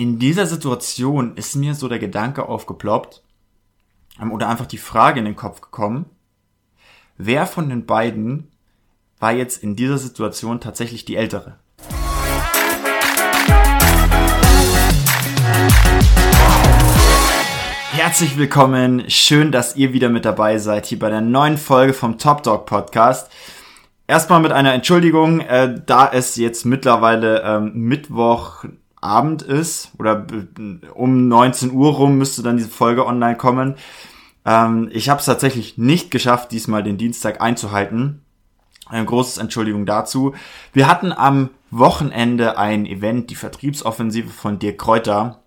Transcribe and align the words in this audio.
in 0.00 0.18
dieser 0.18 0.46
Situation 0.46 1.36
ist 1.36 1.56
mir 1.56 1.74
so 1.74 1.86
der 1.86 1.98
Gedanke 1.98 2.48
aufgeploppt 2.48 3.22
ähm, 4.18 4.32
oder 4.32 4.48
einfach 4.48 4.64
die 4.64 4.78
Frage 4.78 5.18
in 5.18 5.26
den 5.26 5.36
Kopf 5.36 5.60
gekommen, 5.60 6.06
wer 7.18 7.44
von 7.44 7.68
den 7.68 7.84
beiden 7.84 8.50
war 9.18 9.32
jetzt 9.32 9.62
in 9.62 9.76
dieser 9.76 9.98
Situation 9.98 10.58
tatsächlich 10.58 11.04
die 11.04 11.16
ältere? 11.16 11.58
Herzlich 17.92 18.38
willkommen, 18.38 19.04
schön, 19.10 19.52
dass 19.52 19.76
ihr 19.76 19.92
wieder 19.92 20.08
mit 20.08 20.24
dabei 20.24 20.56
seid 20.56 20.86
hier 20.86 20.98
bei 20.98 21.10
der 21.10 21.20
neuen 21.20 21.58
Folge 21.58 21.92
vom 21.92 22.16
Top 22.16 22.42
Dog 22.42 22.64
Podcast. 22.64 23.30
Erstmal 24.06 24.40
mit 24.40 24.52
einer 24.52 24.72
Entschuldigung, 24.72 25.40
äh, 25.40 25.78
da 25.84 26.10
es 26.10 26.36
jetzt 26.36 26.64
mittlerweile 26.64 27.42
ähm, 27.42 27.72
Mittwochabend 29.00 29.42
ist 29.42 29.92
oder 29.98 30.26
um 30.94 31.28
19 31.28 31.72
Uhr 31.72 31.92
rum 31.92 32.18
müsste 32.18 32.42
dann 32.42 32.56
diese 32.56 32.68
Folge 32.68 33.06
online 33.06 33.36
kommen. 33.36 33.74
Ähm, 34.44 34.88
ich 34.92 35.08
habe 35.08 35.20
es 35.20 35.26
tatsächlich 35.26 35.78
nicht 35.78 36.10
geschafft, 36.10 36.52
diesmal 36.52 36.82
den 36.82 36.98
Dienstag 36.98 37.40
einzuhalten. 37.40 38.22
Ein 38.86 39.06
großes 39.06 39.38
Entschuldigung 39.38 39.86
dazu. 39.86 40.34
Wir 40.72 40.88
hatten 40.88 41.12
am 41.12 41.50
Wochenende 41.70 42.58
ein 42.58 42.86
Event, 42.86 43.30
die 43.30 43.36
Vertriebsoffensive 43.36 44.30
von 44.30 44.58
Dirk 44.58 44.78
Kräuter, 44.78 45.42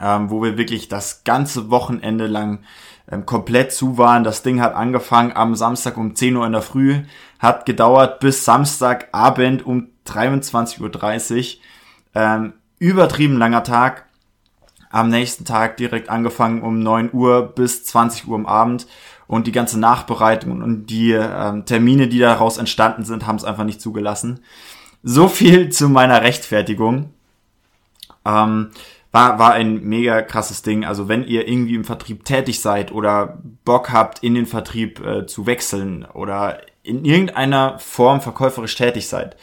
ähm, 0.00 0.30
wo 0.30 0.42
wir 0.42 0.56
wirklich 0.56 0.88
das 0.88 1.24
ganze 1.24 1.70
Wochenende 1.70 2.26
lang 2.26 2.60
ähm, 3.10 3.26
komplett 3.26 3.72
zu 3.72 3.98
waren. 3.98 4.24
Das 4.24 4.42
Ding 4.42 4.62
hat 4.62 4.74
angefangen 4.74 5.32
am 5.32 5.54
Samstag 5.54 5.98
um 5.98 6.14
10 6.14 6.36
Uhr 6.36 6.46
in 6.46 6.52
der 6.52 6.62
Früh, 6.62 7.02
hat 7.38 7.66
gedauert 7.66 8.20
bis 8.20 8.44
Samstagabend 8.46 9.66
um 9.66 9.88
23.30 10.06 10.80
Uhr. 10.80 11.60
Ähm, 12.14 12.54
übertrieben 12.78 13.36
langer 13.36 13.64
Tag. 13.64 14.06
Am 14.90 15.08
nächsten 15.08 15.44
Tag 15.44 15.76
direkt 15.76 16.08
angefangen 16.08 16.62
um 16.62 16.78
9 16.78 17.10
Uhr 17.12 17.42
bis 17.42 17.84
20 17.84 18.28
Uhr 18.28 18.36
am 18.36 18.46
Abend. 18.46 18.86
Und 19.26 19.46
die 19.46 19.52
ganze 19.52 19.80
Nachbereitung 19.80 20.62
und 20.62 20.86
die 20.86 21.12
ähm, 21.12 21.64
Termine, 21.64 22.08
die 22.08 22.18
daraus 22.18 22.58
entstanden 22.58 23.04
sind, 23.04 23.26
haben 23.26 23.36
es 23.36 23.44
einfach 23.44 23.64
nicht 23.64 23.80
zugelassen. 23.80 24.40
So 25.02 25.28
viel 25.28 25.68
zu 25.70 25.88
meiner 25.88 26.22
Rechtfertigung. 26.22 27.10
Ähm, 28.24 28.70
war, 29.14 29.38
war 29.38 29.52
ein 29.52 29.82
mega 29.84 30.22
krasses 30.22 30.62
Ding. 30.62 30.84
Also 30.84 31.08
wenn 31.08 31.24
ihr 31.24 31.46
irgendwie 31.46 31.76
im 31.76 31.84
Vertrieb 31.84 32.24
tätig 32.24 32.60
seid 32.60 32.90
oder 32.90 33.38
Bock 33.64 33.92
habt, 33.92 34.24
in 34.24 34.34
den 34.34 34.46
Vertrieb 34.46 34.98
äh, 35.04 35.24
zu 35.26 35.46
wechseln 35.46 36.04
oder 36.04 36.60
in 36.82 37.04
irgendeiner 37.04 37.78
Form 37.78 38.20
verkäuferisch 38.20 38.74
tätig 38.74 39.08
seid, 39.08 39.36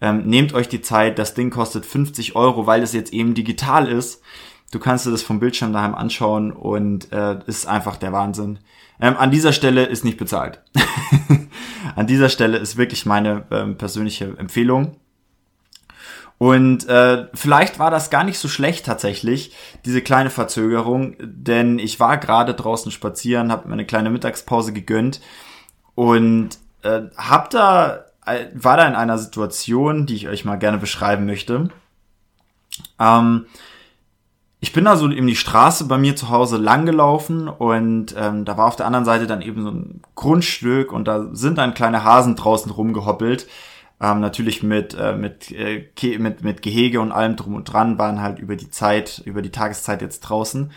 ähm, 0.00 0.26
nehmt 0.26 0.52
euch 0.54 0.68
die 0.68 0.82
Zeit. 0.82 1.18
Das 1.18 1.34
Ding 1.34 1.50
kostet 1.50 1.86
50 1.86 2.36
Euro, 2.36 2.66
weil 2.66 2.82
es 2.82 2.92
jetzt 2.92 3.12
eben 3.12 3.34
digital 3.34 3.88
ist. 3.88 4.22
Du 4.70 4.78
kannst 4.78 5.06
dir 5.06 5.10
das 5.10 5.22
vom 5.22 5.40
Bildschirm 5.40 5.72
daheim 5.72 5.94
anschauen 5.94 6.50
und 6.50 7.12
äh, 7.12 7.38
ist 7.46 7.66
einfach 7.66 7.96
der 7.96 8.12
Wahnsinn. 8.12 8.58
Ähm, 9.00 9.16
an 9.16 9.30
dieser 9.30 9.52
Stelle 9.52 9.84
ist 9.84 10.04
nicht 10.04 10.18
bezahlt. 10.18 10.62
an 11.96 12.06
dieser 12.06 12.28
Stelle 12.28 12.58
ist 12.58 12.76
wirklich 12.76 13.06
meine 13.06 13.44
ähm, 13.50 13.76
persönliche 13.78 14.36
Empfehlung. 14.36 14.96
Und 16.38 16.88
äh, 16.88 17.28
vielleicht 17.32 17.78
war 17.78 17.90
das 17.90 18.10
gar 18.10 18.24
nicht 18.24 18.38
so 18.38 18.48
schlecht 18.48 18.84
tatsächlich, 18.84 19.54
diese 19.84 20.02
kleine 20.02 20.30
Verzögerung, 20.30 21.16
denn 21.20 21.78
ich 21.78 22.00
war 22.00 22.18
gerade 22.18 22.54
draußen 22.54 22.90
spazieren, 22.90 23.52
habe 23.52 23.68
mir 23.68 23.74
eine 23.74 23.86
kleine 23.86 24.10
Mittagspause 24.10 24.72
gegönnt 24.72 25.20
und 25.94 26.58
äh, 26.82 27.02
hab 27.16 27.50
da 27.50 28.03
war 28.54 28.76
da 28.76 28.86
in 28.86 28.94
einer 28.94 29.18
Situation, 29.18 30.06
die 30.06 30.16
ich 30.16 30.28
euch 30.28 30.44
mal 30.44 30.56
gerne 30.56 30.78
beschreiben 30.78 31.26
möchte. 31.26 31.68
Ähm, 32.98 33.46
ich 34.60 34.72
bin 34.72 34.84
da 34.84 34.96
so 34.96 35.06
in 35.08 35.26
die 35.26 35.36
Straße 35.36 35.84
bei 35.86 35.98
mir 35.98 36.16
zu 36.16 36.30
Hause 36.30 36.56
langgelaufen 36.56 37.48
und 37.48 38.14
ähm, 38.18 38.44
da 38.44 38.56
war 38.56 38.66
auf 38.66 38.76
der 38.76 38.86
anderen 38.86 39.04
Seite 39.04 39.26
dann 39.26 39.42
eben 39.42 39.62
so 39.62 39.70
ein 39.70 40.02
Grundstück 40.14 40.92
und 40.92 41.06
da 41.06 41.28
sind 41.32 41.58
dann 41.58 41.74
kleine 41.74 42.02
Hasen 42.02 42.34
draußen 42.34 42.70
rumgehoppelt 42.70 43.46
ähm, 44.00 44.20
natürlich 44.20 44.62
mit, 44.62 44.94
äh, 44.94 45.16
mit, 45.16 45.50
äh, 45.52 45.88
mit, 46.18 46.42
mit 46.42 46.62
Gehege 46.62 47.00
und 47.00 47.12
allem 47.12 47.36
drum 47.36 47.54
und 47.54 47.64
dran, 47.64 47.98
waren 47.98 48.20
halt 48.20 48.38
über 48.38 48.56
die 48.56 48.70
Zeit, 48.70 49.22
über 49.24 49.42
die 49.42 49.50
Tageszeit 49.50 50.02
jetzt 50.02 50.20
draußen. 50.20 50.72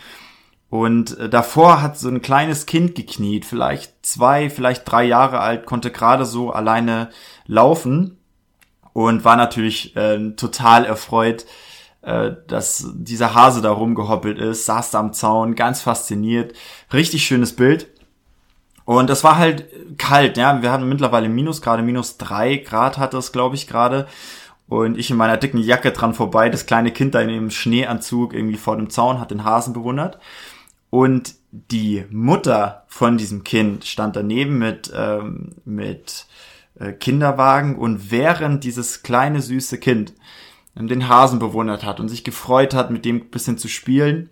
Und 0.70 1.18
äh, 1.18 1.30
davor 1.30 1.82
hat 1.82 1.98
so 1.98 2.10
ein 2.10 2.22
kleines 2.22 2.66
Kind 2.66 2.96
gekniet, 2.96 3.46
vielleicht 3.46 4.06
zwei, 4.06 4.50
vielleicht 4.50 4.90
drei 4.90 5.06
Jahre 5.06 5.40
alt, 5.40 5.66
konnte 5.66 5.92
gerade 5.92 6.26
so 6.26 6.52
alleine 6.52 7.10
laufen 7.46 8.18
und 8.94 9.24
war 9.24 9.38
natürlich 9.38 9.96
äh, 9.96 10.32
total 10.32 10.84
erfreut, 10.84 11.46
äh, 12.02 12.32
dass 12.48 12.92
dieser 12.96 13.34
Hase 13.34 13.62
da 13.62 13.72
rumgehoppelt 13.72 14.40
ist, 14.40 14.66
saß 14.66 14.92
da 14.92 15.00
am 15.00 15.14
Zaun, 15.14 15.56
ganz 15.56 15.82
fasziniert. 15.82 16.54
Richtig 16.92 17.26
schönes 17.26 17.56
Bild. 17.56 17.88
Und 18.84 19.10
es 19.10 19.24
war 19.24 19.38
halt 19.38 19.68
kalt, 19.98 20.38
ja. 20.38 20.62
Wir 20.62 20.72
hatten 20.72 20.88
mittlerweile 20.88 21.28
Minus, 21.28 21.62
gerade 21.62 21.84
minus 21.84 22.18
drei 22.18 22.56
Grad 22.56 22.98
hatte 22.98 23.18
es, 23.18 23.34
glaube 23.34 23.56
ich, 23.56 23.68
gerade. 23.68 24.08
Und 24.70 24.98
ich 24.98 25.12
in 25.12 25.18
meiner 25.18 25.38
dicken 25.38 25.60
Jacke 25.60 25.92
dran 25.92 26.14
vorbei, 26.14 26.50
das 26.50 26.66
kleine 26.66 26.92
Kind 26.92 27.14
da 27.14 27.22
in 27.22 27.30
dem 27.30 27.52
Schneeanzug 27.52 28.34
irgendwie 28.34 28.58
vor 28.58 28.78
dem 28.78 28.90
Zaun 28.90 29.20
hat 29.20 29.32
den 29.32 29.44
Hasen 29.44 29.74
bewundert. 29.74 30.20
Und 30.90 31.36
die 31.52 32.06
Mutter 32.10 32.86
von 32.88 33.18
diesem 33.18 33.44
Kind 33.44 33.86
stand 33.86 34.16
daneben 34.16 34.58
mit, 34.58 34.92
ähm, 34.96 35.56
mit 35.66 36.28
äh, 36.80 36.94
Kinderwagen 36.94 37.78
und 37.78 38.12
während 38.12 38.64
dieses 38.64 39.04
kleine 39.04 39.42
süße 39.42 39.80
Kind 39.80 40.14
den 40.76 41.08
Hasen 41.08 41.40
bewundert 41.40 41.84
hat 41.84 42.00
und 42.00 42.08
sich 42.08 42.24
gefreut 42.24 42.76
hat, 42.76 42.92
mit 42.92 43.04
dem 43.04 43.30
bisschen 43.30 43.58
zu 43.58 43.68
spielen, 43.68 44.30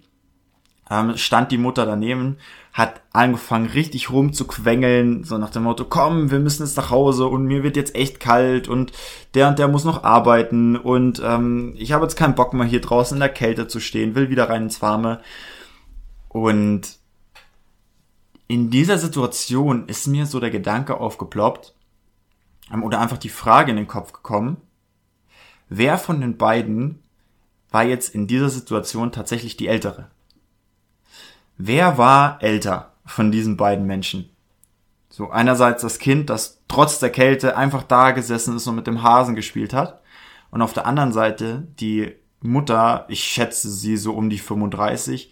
ähm, 0.92 1.18
stand 1.18 1.52
die 1.52 1.58
Mutter 1.58 1.88
daneben, 1.88 2.38
hat 2.72 3.02
angefangen 3.12 3.66
richtig 3.68 4.12
rumzuquengeln, 4.12 5.24
so 5.24 5.40
nach 5.40 5.50
dem 5.50 5.64
Motto, 5.64 5.86
komm, 5.86 6.30
wir 6.30 6.40
müssen 6.40 6.64
jetzt 6.64 6.78
nach 6.78 6.92
Hause 6.92 7.26
und 7.26 7.46
mir 7.46 7.64
wird 7.64 7.76
jetzt 7.76 7.96
echt 7.96 8.20
kalt 8.20 8.68
und 8.68 8.92
der 9.34 9.48
und 9.48 9.58
der 9.58 9.68
muss 9.68 9.86
noch 9.86 10.04
arbeiten 10.04 10.76
und 10.76 11.22
ähm, 11.26 11.74
ich 11.78 11.92
habe 11.94 12.04
jetzt 12.04 12.16
keinen 12.16 12.36
Bock 12.36 12.54
mehr 12.54 12.68
hier 12.68 12.82
draußen 12.82 13.16
in 13.16 13.22
der 13.22 13.30
Kälte 13.30 13.68
zu 13.68 13.80
stehen, 13.80 14.14
will 14.14 14.30
wieder 14.30 14.50
rein 14.50 14.64
ins 14.64 14.82
Warme. 14.82 15.22
Und 16.36 17.00
in 18.50 18.70
dieser 18.70 18.98
Situation 18.98 19.88
ist 19.88 20.06
mir 20.06 20.26
so 20.26 20.42
der 20.42 20.50
Gedanke 20.50 21.00
aufgeploppt 21.00 21.74
ähm, 22.74 22.84
oder 22.84 23.00
einfach 23.00 23.18
die 23.18 23.30
Frage 23.30 23.72
in 23.72 23.78
den 23.78 23.88
Kopf 23.88 24.12
gekommen, 24.12 24.58
wer 25.70 25.98
von 25.98 26.20
den 26.20 26.36
beiden 26.36 27.02
war 27.72 27.86
jetzt 27.86 28.14
in 28.14 28.28
dieser 28.28 28.50
Situation 28.50 29.14
tatsächlich 29.14 29.56
die 29.56 29.70
ältere? 29.70 30.12
Wer 31.58 31.98
war 31.98 32.44
älter 32.44 32.92
von 33.06 33.32
diesen 33.32 33.56
beiden 33.56 33.86
Menschen? 33.86 34.30
So 35.08 35.30
einerseits 35.30 35.84
das 35.84 36.00
Kind, 36.00 36.30
das 36.30 36.62
trotz 36.68 37.00
der 37.00 37.12
Kälte 37.12 37.56
einfach 37.56 37.84
da 37.84 38.12
gesessen 38.12 38.58
ist 38.58 38.68
und 38.68 38.76
mit 38.76 38.88
dem 38.88 39.04
Hasen 39.04 39.36
gespielt 39.36 39.74
hat. 39.74 40.02
Und 40.52 40.62
auf 40.62 40.74
der 40.74 40.86
anderen 40.86 41.14
Seite 41.14 41.66
die 41.80 42.14
Mutter, 42.42 43.06
ich 43.08 43.24
schätze 43.24 43.72
sie 43.72 43.96
so 43.96 44.14
um 44.14 44.30
die 44.30 44.38
35, 44.38 45.32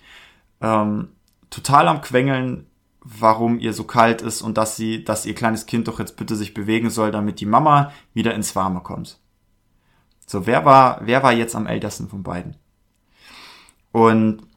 ähm, 0.64 1.10
total 1.50 1.88
am 1.88 2.02
Quengeln, 2.02 2.66
warum 3.02 3.60
ihr 3.60 3.74
so 3.74 3.84
kalt 3.84 4.22
ist 4.22 4.42
und 4.42 4.58
dass 4.58 4.78
sie, 4.78 5.04
dass 5.04 5.26
ihr 5.26 5.36
kleines 5.36 5.66
Kind 5.66 5.88
doch 5.88 6.00
jetzt 6.00 6.16
bitte 6.16 6.36
sich 6.36 6.54
bewegen 6.54 6.90
soll, 6.90 7.12
damit 7.12 7.42
die 7.42 7.46
Mama 7.46 7.92
wieder 8.14 8.34
ins 8.34 8.56
Warme 8.56 8.80
kommt. 8.80 9.20
So, 10.26 10.48
wer 10.48 10.64
war, 10.66 11.02
wer 11.04 11.22
war 11.22 11.34
jetzt 11.34 11.56
am 11.56 11.68
ältesten 11.68 12.08
von 12.08 12.24
beiden? 12.24 12.56
Und 13.92 14.48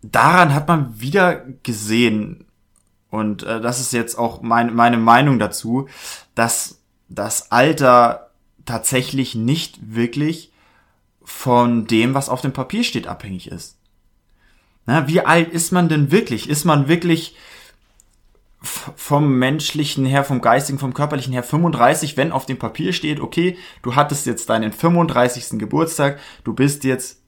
daran 0.00 0.54
hat 0.54 0.66
man 0.66 0.98
wieder 0.98 1.44
gesehen, 1.62 2.46
und 3.10 3.42
äh, 3.42 3.60
das 3.60 3.80
ist 3.80 3.92
jetzt 3.92 4.18
auch 4.18 4.40
mein, 4.40 4.74
meine 4.74 4.96
Meinung 4.96 5.38
dazu, 5.38 5.88
dass 6.34 6.80
das 7.10 7.52
Alter 7.52 8.30
tatsächlich 8.64 9.34
nicht 9.34 9.94
wirklich 9.94 10.52
von 11.22 11.86
dem, 11.86 12.14
was 12.14 12.30
auf 12.30 12.40
dem 12.40 12.54
Papier 12.54 12.82
steht, 12.82 13.06
abhängig 13.06 13.48
ist. 13.48 13.76
Na, 14.86 15.08
wie 15.08 15.20
alt 15.20 15.50
ist 15.52 15.72
man 15.72 15.88
denn 15.88 16.10
wirklich? 16.10 16.48
Ist 16.48 16.64
man 16.64 16.88
wirklich 16.88 17.36
vom 18.62 19.38
menschlichen 19.38 20.04
her, 20.04 20.24
vom 20.24 20.40
geistigen, 20.40 20.78
vom 20.78 20.94
körperlichen 20.94 21.32
her 21.32 21.42
35, 21.42 22.16
wenn 22.16 22.32
auf 22.32 22.46
dem 22.46 22.58
Papier 22.58 22.92
steht, 22.92 23.20
okay, 23.20 23.58
du 23.82 23.96
hattest 23.96 24.26
jetzt 24.26 24.48
deinen 24.50 24.72
35. 24.72 25.58
Geburtstag, 25.58 26.20
du 26.44 26.54
bist 26.54 26.84
jetzt 26.84 27.22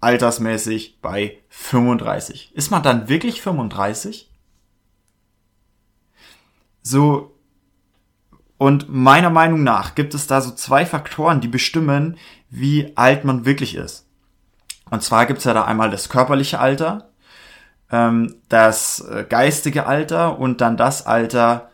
altersmäßig 0.00 0.98
bei 1.02 1.38
35. 1.48 2.52
Ist 2.54 2.70
man 2.70 2.82
dann 2.82 3.08
wirklich 3.08 3.42
35? 3.42 4.30
So, 6.82 7.36
und 8.56 8.88
meiner 8.88 9.30
Meinung 9.30 9.62
nach 9.62 9.94
gibt 9.94 10.14
es 10.14 10.26
da 10.26 10.40
so 10.40 10.50
zwei 10.50 10.86
Faktoren, 10.86 11.40
die 11.40 11.48
bestimmen, 11.48 12.16
wie 12.48 12.96
alt 12.96 13.24
man 13.24 13.44
wirklich 13.44 13.74
ist. 13.74 14.06
Und 14.90 15.02
zwar 15.02 15.26
gibt's 15.26 15.44
ja 15.44 15.54
da 15.54 15.64
einmal 15.64 15.90
das 15.90 16.08
körperliche 16.08 16.58
Alter, 16.58 17.10
ähm, 17.90 18.36
das 18.48 19.00
äh, 19.00 19.24
geistige 19.28 19.86
Alter 19.86 20.38
und 20.38 20.60
dann 20.60 20.76
das 20.76 21.06
Alter, 21.06 21.70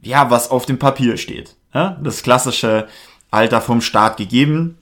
ja, 0.00 0.30
was 0.30 0.50
auf 0.50 0.66
dem 0.66 0.78
Papier 0.78 1.16
steht. 1.16 1.56
Das 1.72 2.22
klassische 2.22 2.86
Alter 3.32 3.60
vom 3.60 3.80
Staat 3.80 4.16
gegeben, 4.16 4.78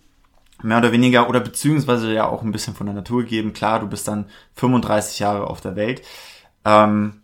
mehr 0.63 0.77
oder 0.77 0.93
weniger 0.93 1.29
oder 1.31 1.41
beziehungsweise 1.41 2.13
ja 2.13 2.29
auch 2.29 2.43
ein 2.43 2.53
bisschen 2.53 2.75
von 2.75 2.87
der 2.87 2.95
Natur 2.95 3.23
gegeben. 3.23 3.55
Klar, 3.55 3.81
du 3.81 3.89
bist 3.89 4.07
dann 4.07 4.27
35 4.57 5.21
Jahre 5.21 5.47
auf 5.47 5.63
der 5.63 5.75
Welt. 5.75 6.03
Ähm, 6.67 7.23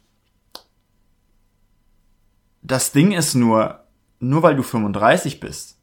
das 2.62 2.92
Ding 2.92 3.12
ist 3.12 3.34
nur, 3.34 3.84
nur 4.20 4.42
weil 4.42 4.56
du 4.56 4.62
35 4.62 5.38
bist, 5.38 5.78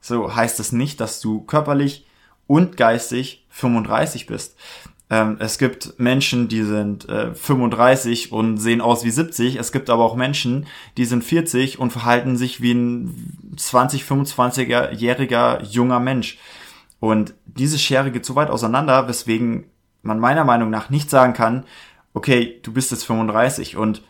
so 0.00 0.34
heißt 0.34 0.58
es 0.60 0.72
nicht, 0.72 1.00
dass 1.00 1.20
du 1.20 1.42
körperlich 1.42 2.05
und 2.46 2.76
geistig 2.76 3.44
35 3.50 4.26
bist. 4.26 4.56
Ähm, 5.08 5.36
es 5.38 5.58
gibt 5.58 5.98
Menschen, 5.98 6.48
die 6.48 6.62
sind 6.62 7.08
äh, 7.08 7.34
35 7.34 8.32
und 8.32 8.58
sehen 8.58 8.80
aus 8.80 9.04
wie 9.04 9.10
70. 9.10 9.56
Es 9.56 9.72
gibt 9.72 9.88
aber 9.88 10.04
auch 10.04 10.16
Menschen, 10.16 10.66
die 10.96 11.04
sind 11.04 11.22
40 11.22 11.78
und 11.78 11.92
verhalten 11.92 12.36
sich 12.36 12.60
wie 12.60 12.72
ein 12.72 13.54
20, 13.56 14.02
25-jähriger 14.02 15.62
junger 15.62 16.00
Mensch. 16.00 16.38
Und 16.98 17.34
diese 17.44 17.78
Schere 17.78 18.10
geht 18.10 18.24
so 18.24 18.34
weit 18.34 18.50
auseinander, 18.50 19.06
weswegen 19.06 19.66
man 20.02 20.18
meiner 20.18 20.44
Meinung 20.44 20.70
nach 20.70 20.90
nicht 20.90 21.10
sagen 21.10 21.34
kann, 21.34 21.64
okay, 22.14 22.58
du 22.62 22.72
bist 22.72 22.90
jetzt 22.90 23.04
35 23.04 23.76
und 23.76 24.02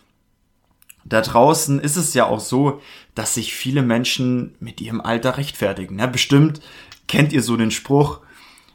da 1.05 1.21
draußen 1.21 1.79
ist 1.79 1.97
es 1.97 2.15
ja 2.15 2.27
auch 2.27 2.41
so, 2.41 2.81
dass 3.15 3.35
sich 3.35 3.55
viele 3.55 3.83
Menschen 3.83 4.55
mit 4.61 4.81
ihrem 4.81 5.01
Alter 5.01 5.37
rechtfertigen. 5.37 5.99
Ja, 5.99 6.07
bestimmt 6.07 6.61
kennt 7.07 7.33
ihr 7.33 7.43
so 7.43 7.57
den 7.57 7.71
Spruch, 7.71 8.21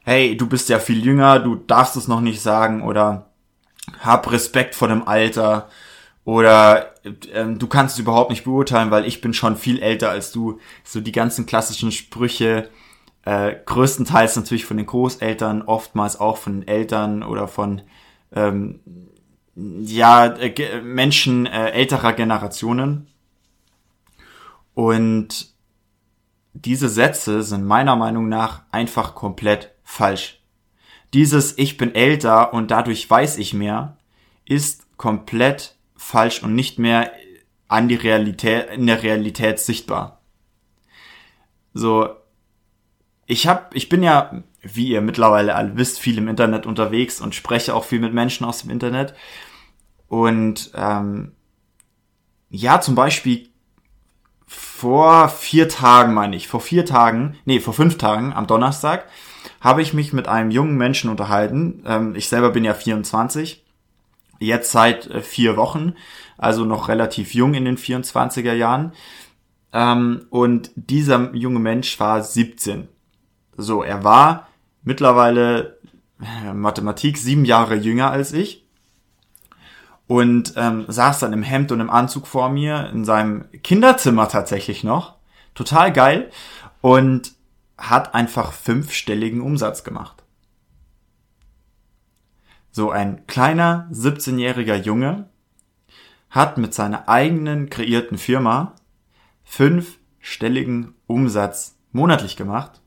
hey, 0.04 0.36
du 0.36 0.48
bist 0.48 0.70
ja 0.70 0.80
viel 0.80 1.04
jünger, 1.04 1.40
du 1.40 1.56
darfst 1.56 1.96
es 1.96 2.08
noch 2.08 2.22
nicht 2.22 2.42
sagen 2.42 2.84
oder 2.84 3.30
hab 4.00 4.32
Respekt 4.32 4.76
vor 4.76 4.88
dem 4.88 5.08
Alter 5.08 5.70
oder 6.24 6.94
äh, 7.04 7.46
du 7.46 7.68
kannst 7.68 7.96
es 7.96 8.00
überhaupt 8.00 8.30
nicht 8.30 8.44
beurteilen, 8.44 8.92
weil 8.92 9.06
ich 9.06 9.22
bin 9.22 9.34
schon 9.34 9.56
viel 9.56 9.80
älter 9.82 10.10
als 10.10 10.32
du. 10.32 10.60
So 10.84 11.02
die 11.02 11.12
ganzen 11.12 11.46
klassischen 11.46 11.92
Sprüche, 11.92 12.70
äh, 13.26 13.56
größtenteils 13.66 14.36
natürlich 14.36 14.66
von 14.66 14.78
den 14.78 14.86
Großeltern, 14.86 15.64
oftmals 15.64 16.20
auch 16.20 16.38
von 16.38 16.62
den 16.62 16.68
Eltern 16.68 17.24
oder 17.24 17.48
von 17.48 17.82
ähm, 18.34 18.80
ja 19.56 20.28
äh, 20.28 20.82
Menschen 20.82 21.46
äh, 21.46 21.70
älterer 21.72 22.14
Generationen. 22.14 23.08
Und 24.74 25.52
diese 26.54 26.90
Sätze 26.90 27.44
sind 27.44 27.66
meiner 27.66 27.96
Meinung 27.96 28.30
nach 28.30 28.64
einfach 28.72 29.16
komplett 29.16 29.74
falsch. 29.92 30.42
Dieses 31.14 31.58
Ich 31.58 31.78
bin 31.78 31.94
älter 31.94 32.54
und 32.54 32.72
dadurch 32.72 33.10
weiß 33.10 33.38
ich 33.38 33.54
mehr 33.54 33.98
ist 34.46 34.98
komplett 34.98 35.78
falsch 35.96 36.44
und 36.44 36.56
nicht 36.56 36.78
mehr 36.78 37.12
an 37.68 37.88
die 37.88 37.96
Realität, 37.96 38.70
in 38.72 38.86
der 38.88 39.02
Realität 39.02 39.60
sichtbar. 39.60 40.22
So, 41.74 42.10
ich 43.26 43.48
hab, 43.48 43.74
ich 43.76 43.88
bin 43.88 44.04
ja, 44.04 44.44
wie 44.62 44.90
ihr 44.90 45.00
mittlerweile 45.00 45.56
alle 45.56 45.78
wisst, 45.78 46.00
viel 46.00 46.18
im 46.18 46.28
Internet 46.28 46.66
unterwegs 46.66 47.22
und 47.22 47.34
spreche 47.34 47.74
auch 47.74 47.86
viel 47.86 48.00
mit 48.00 48.14
Menschen 48.14 48.46
aus 48.46 48.62
dem 48.62 48.72
Internet. 48.72 49.14
Und 50.08 50.72
ähm, 50.76 51.32
ja, 52.50 52.82
zum 52.82 52.96
Beispiel 52.96 53.50
vor 54.46 55.30
vier 55.30 55.70
Tagen, 55.70 56.14
meine 56.14 56.36
ich, 56.36 56.50
vor 56.50 56.60
vier 56.60 56.86
Tagen, 56.86 57.38
nee, 57.46 57.62
vor 57.62 57.74
fünf 57.74 57.98
Tagen, 57.98 58.34
am 58.34 58.48
Donnerstag, 58.48 59.08
habe 59.62 59.82
ich 59.82 59.94
mich 59.94 60.12
mit 60.12 60.28
einem 60.28 60.52
jungen 60.52 60.76
Menschen 60.76 61.10
unterhalten. 61.10 61.84
Ähm, 61.86 62.16
ich 62.16 62.28
selber 62.28 62.50
bin 62.50 62.66
ja 62.66 62.74
24, 62.74 63.64
jetzt 64.40 64.72
seit 64.72 65.08
äh, 65.08 65.22
vier 65.22 65.56
Wochen, 65.56 65.94
also 66.38 66.66
noch 66.66 66.90
relativ 66.90 67.34
jung 67.34 67.54
in 67.54 67.66
den 67.66 67.78
24er 67.78 68.54
Jahren. 68.54 68.92
Ähm, 69.72 70.26
und 70.30 70.72
dieser 70.76 71.34
junge 71.34 71.60
Mensch 71.60 71.98
war 72.00 72.22
17. 72.22 72.90
So, 73.56 73.84
er 73.84 74.04
war 74.04 74.48
mittlerweile 74.84 75.78
äh, 76.20 76.54
Mathematik 76.54 77.18
sieben 77.18 77.46
Jahre 77.46 77.76
jünger 77.76 78.12
als 78.12 78.34
ich 78.34 78.66
und 80.08 80.54
ähm, 80.58 80.86
saß 80.88 81.20
dann 81.20 81.34
im 81.34 81.44
Hemd 81.44 81.72
und 81.72 81.80
im 81.80 81.90
Anzug 81.90 82.28
vor 82.28 82.50
mir 82.50 82.90
in 82.92 83.06
seinem 83.06 83.46
Kinderzimmer 83.64 84.28
tatsächlich 84.28 84.84
noch. 84.84 85.16
Total 85.54 85.94
geil. 85.94 86.32
Und 86.82 87.34
hat 87.90 88.14
einfach 88.14 88.54
fünfstelligen 88.54 89.42
Umsatz 89.42 89.84
gemacht. 89.84 90.24
So 92.72 92.90
ein 92.90 93.28
kleiner 93.28 93.90
17-jähriger 93.92 94.76
Junge 94.76 95.30
hat 96.30 96.58
mit 96.58 96.74
seiner 96.74 97.10
eigenen 97.10 97.70
kreierten 97.70 98.18
Firma 98.18 98.76
fünfstelligen 99.44 100.96
Umsatz 101.06 101.78
monatlich 101.92 102.38
gemacht. 102.38 102.82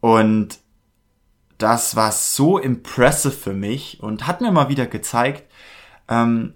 Und 0.00 0.60
das 1.58 1.94
war 1.94 2.10
so 2.12 2.58
impressive 2.58 3.32
für 3.32 3.52
mich 3.52 4.02
und 4.02 4.26
hat 4.26 4.40
mir 4.40 4.50
mal 4.50 4.70
wieder 4.70 4.86
gezeigt, 4.86 5.52
ähm, 6.08 6.54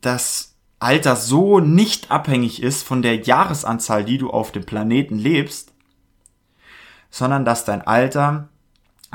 dass 0.00 0.51
Alter 0.82 1.14
so 1.14 1.60
nicht 1.60 2.10
abhängig 2.10 2.60
ist 2.62 2.82
von 2.82 3.02
der 3.02 3.20
Jahresanzahl, 3.20 4.04
die 4.04 4.18
du 4.18 4.30
auf 4.30 4.50
dem 4.50 4.66
Planeten 4.66 5.16
lebst, 5.16 5.72
sondern 7.10 7.44
dass 7.44 7.64
dein 7.64 7.82
Alter 7.82 8.48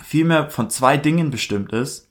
vielmehr 0.01 0.49
von 0.49 0.69
zwei 0.69 0.95
Dingen 0.95 1.29
bestimmt 1.29 1.73
ist. 1.73 2.09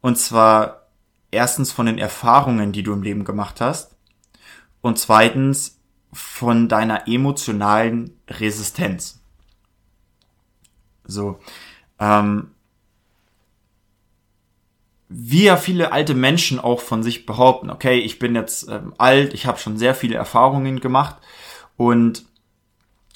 Und 0.00 0.16
zwar 0.16 0.86
erstens 1.32 1.72
von 1.72 1.86
den 1.86 1.98
Erfahrungen, 1.98 2.72
die 2.72 2.84
du 2.84 2.92
im 2.92 3.02
Leben 3.02 3.24
gemacht 3.24 3.60
hast. 3.60 3.96
Und 4.80 4.98
zweitens 4.98 5.80
von 6.12 6.68
deiner 6.68 7.08
emotionalen 7.08 8.16
Resistenz. 8.28 9.20
So. 11.04 11.40
Ähm, 11.98 12.51
wie 15.14 15.44
ja 15.44 15.56
viele 15.56 15.92
alte 15.92 16.14
Menschen 16.14 16.58
auch 16.58 16.80
von 16.80 17.02
sich 17.02 17.26
behaupten, 17.26 17.70
okay, 17.70 17.98
ich 17.98 18.18
bin 18.18 18.34
jetzt 18.34 18.68
ähm, 18.68 18.94
alt, 18.98 19.34
ich 19.34 19.46
habe 19.46 19.58
schon 19.58 19.76
sehr 19.76 19.94
viele 19.94 20.16
Erfahrungen 20.16 20.80
gemacht 20.80 21.16
und 21.76 22.24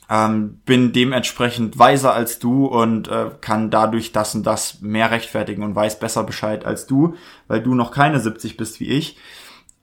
ähm, 0.08 0.60
bin 0.64 0.92
dementsprechend 0.92 1.78
weiser 1.78 2.14
als 2.14 2.38
du 2.38 2.66
und 2.66 3.08
äh, 3.08 3.30
kann 3.40 3.70
dadurch 3.70 4.12
das 4.12 4.34
und 4.34 4.44
das 4.44 4.80
mehr 4.80 5.10
rechtfertigen 5.10 5.62
und 5.62 5.74
weiß 5.74 5.98
besser 5.98 6.22
Bescheid 6.24 6.64
als 6.64 6.86
du, 6.86 7.14
weil 7.48 7.62
du 7.62 7.74
noch 7.74 7.90
keine 7.90 8.20
70 8.20 8.56
bist 8.56 8.78
wie 8.78 8.88
ich. 8.88 9.16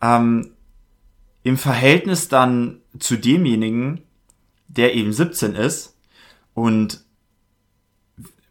Ähm, 0.02 0.52
Im 1.44 1.58
Verhältnis 1.58 2.30
dann 2.30 2.82
zu 3.00 3.18
demjenigen, 3.18 4.04
der 4.68 4.94
eben 4.96 5.12
17 5.12 5.56
ist 5.56 5.98
und 6.54 7.04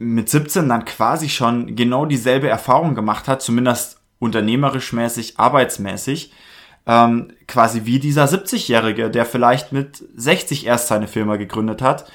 mit 0.02 0.28
17 0.28 0.68
dann 0.68 0.84
quasi 0.84 1.28
schon 1.28 1.74
genau 1.76 2.06
dieselbe 2.06 2.48
Erfahrung 2.48 2.94
gemacht 2.94 3.28
hat, 3.28 3.42
zumindest 3.42 4.00
unternehmerisch 4.18 4.92
mäßig, 4.92 5.38
arbeitsmäßig, 5.38 6.32
ähm, 6.86 7.32
quasi 7.46 7.82
wie 7.84 7.98
dieser 7.98 8.24
70-Jährige, 8.24 9.10
der 9.10 9.24
vielleicht 9.24 9.72
mit 9.72 10.04
60 10.16 10.66
erst 10.66 10.88
seine 10.88 11.08
Firma 11.08 11.36
gegründet 11.36 11.82
hat 11.82 12.10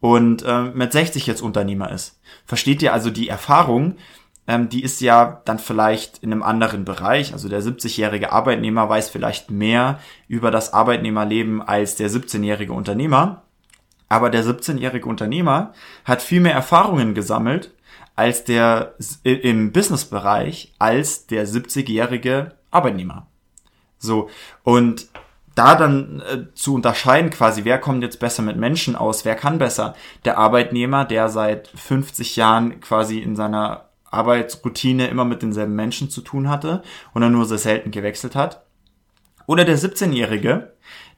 und 0.00 0.42
äh, 0.42 0.62
mit 0.62 0.92
60 0.92 1.26
jetzt 1.26 1.42
Unternehmer 1.42 1.90
ist. 1.90 2.20
Versteht 2.46 2.82
ihr 2.82 2.92
also 2.92 3.10
die 3.10 3.28
Erfahrung? 3.28 3.96
Ähm, 4.46 4.68
die 4.68 4.82
ist 4.82 5.00
ja 5.00 5.40
dann 5.44 5.58
vielleicht 5.58 6.18
in 6.18 6.32
einem 6.32 6.42
anderen 6.42 6.84
Bereich. 6.84 7.32
Also 7.32 7.48
der 7.48 7.62
70-jährige 7.62 8.30
Arbeitnehmer 8.32 8.88
weiß 8.88 9.08
vielleicht 9.08 9.50
mehr 9.50 9.98
über 10.28 10.50
das 10.50 10.72
Arbeitnehmerleben 10.72 11.62
als 11.62 11.96
der 11.96 12.10
17-jährige 12.10 12.72
Unternehmer. 12.72 13.42
Aber 14.08 14.30
der 14.30 14.44
17-jährige 14.44 15.08
Unternehmer 15.08 15.72
hat 16.04 16.22
viel 16.22 16.40
mehr 16.40 16.54
Erfahrungen 16.54 17.14
gesammelt 17.14 17.72
als 18.16 18.44
der 18.44 18.94
im 19.24 19.72
Businessbereich 19.72 20.72
als 20.78 21.26
der 21.26 21.48
70-jährige 21.48 22.52
Arbeitnehmer. 22.70 23.26
So 23.98 24.28
und 24.62 25.08
da 25.54 25.76
dann 25.76 26.20
äh, 26.20 26.54
zu 26.54 26.74
unterscheiden 26.74 27.30
quasi, 27.30 27.64
wer 27.64 27.78
kommt 27.78 28.02
jetzt 28.02 28.18
besser 28.18 28.42
mit 28.42 28.56
Menschen 28.56 28.96
aus, 28.96 29.24
wer 29.24 29.36
kann 29.36 29.58
besser? 29.58 29.94
Der 30.24 30.38
Arbeitnehmer, 30.38 31.04
der 31.04 31.28
seit 31.28 31.68
50 31.68 32.36
Jahren 32.36 32.80
quasi 32.80 33.20
in 33.20 33.36
seiner 33.36 33.88
Arbeitsroutine 34.04 35.08
immer 35.08 35.24
mit 35.24 35.42
denselben 35.42 35.74
Menschen 35.74 36.10
zu 36.10 36.22
tun 36.22 36.48
hatte 36.48 36.82
und 37.12 37.22
er 37.22 37.30
nur 37.30 37.46
sehr 37.46 37.58
selten 37.58 37.90
gewechselt 37.90 38.34
hat. 38.34 38.64
Oder 39.46 39.64
der 39.64 39.78
17-Jährige, 39.78 40.73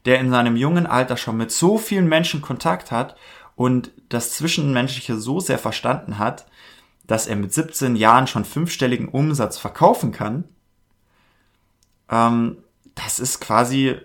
der 0.07 0.19
in 0.19 0.31
seinem 0.31 0.55
jungen 0.55 0.87
Alter 0.87 1.17
schon 1.17 1.37
mit 1.37 1.51
so 1.51 1.77
vielen 1.77 2.07
Menschen 2.07 2.41
Kontakt 2.41 2.91
hat 2.91 3.15
und 3.55 3.91
das 4.09 4.31
Zwischenmenschliche 4.31 5.17
so 5.17 5.39
sehr 5.39 5.59
verstanden 5.59 6.17
hat, 6.17 6.47
dass 7.05 7.27
er 7.27 7.35
mit 7.35 7.53
17 7.53 7.95
Jahren 7.95 8.25
schon 8.25 8.45
fünfstelligen 8.45 9.09
Umsatz 9.09 9.57
verkaufen 9.57 10.11
kann, 10.11 10.45
ähm, 12.09 12.57
das 12.95 13.19
ist 13.19 13.41
quasi 13.41 13.97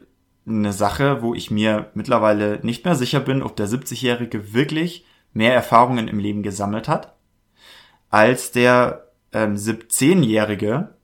eine 0.47 0.73
Sache, 0.73 1.23
wo 1.23 1.35
ich 1.35 1.51
mir 1.51 1.91
mittlerweile 1.95 2.59
nicht 2.63 2.85
mehr 2.85 2.97
sicher 2.97 3.21
bin, 3.21 3.43
ob 3.43 3.57
der 3.57 3.69
70-Jährige 3.69 4.53
wirklich 4.53 5.07
mehr 5.33 5.55
Erfahrungen 5.55 6.09
im 6.09 6.19
Leben 6.19 6.43
gesammelt 6.43 6.89
hat, 6.89 7.15
als 8.11 8.51
der 8.51 9.07
ähm, 9.33 9.55
17-Jährige, 9.55 10.95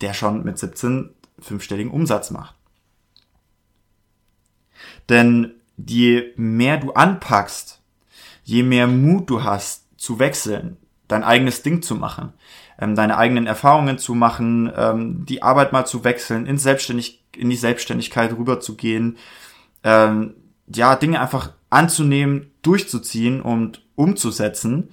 der 0.00 0.12
schon 0.12 0.42
mit 0.44 0.58
17 0.58 1.14
fünfstelligen 1.38 1.92
Umsatz 1.92 2.30
macht. 2.30 2.57
Denn 5.08 5.52
je 5.76 6.32
mehr 6.36 6.78
du 6.78 6.92
anpackst, 6.92 7.80
je 8.44 8.62
mehr 8.62 8.86
Mut 8.86 9.30
du 9.30 9.44
hast 9.44 9.86
zu 9.96 10.18
wechseln, 10.18 10.76
dein 11.06 11.24
eigenes 11.24 11.62
Ding 11.62 11.82
zu 11.82 11.94
machen, 11.94 12.32
ähm, 12.78 12.94
deine 12.94 13.16
eigenen 13.16 13.46
Erfahrungen 13.46 13.98
zu 13.98 14.14
machen, 14.14 14.72
ähm, 14.76 15.26
die 15.26 15.42
Arbeit 15.42 15.72
mal 15.72 15.86
zu 15.86 16.04
wechseln, 16.04 16.46
in, 16.46 16.58
Selbstständig 16.58 17.24
in 17.36 17.50
die 17.50 17.56
Selbstständigkeit 17.56 18.32
rüberzugehen, 18.32 19.16
ähm, 19.84 20.34
ja, 20.66 20.96
Dinge 20.96 21.20
einfach 21.20 21.52
anzunehmen, 21.70 22.50
durchzuziehen 22.62 23.40
und 23.40 23.82
umzusetzen, 23.94 24.90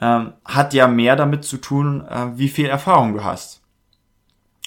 ähm, 0.00 0.32
hat 0.44 0.74
ja 0.74 0.86
mehr 0.86 1.16
damit 1.16 1.44
zu 1.44 1.58
tun, 1.58 2.06
äh, 2.06 2.36
wie 2.36 2.48
viel 2.48 2.66
Erfahrung 2.66 3.14
du 3.14 3.24
hast. 3.24 3.62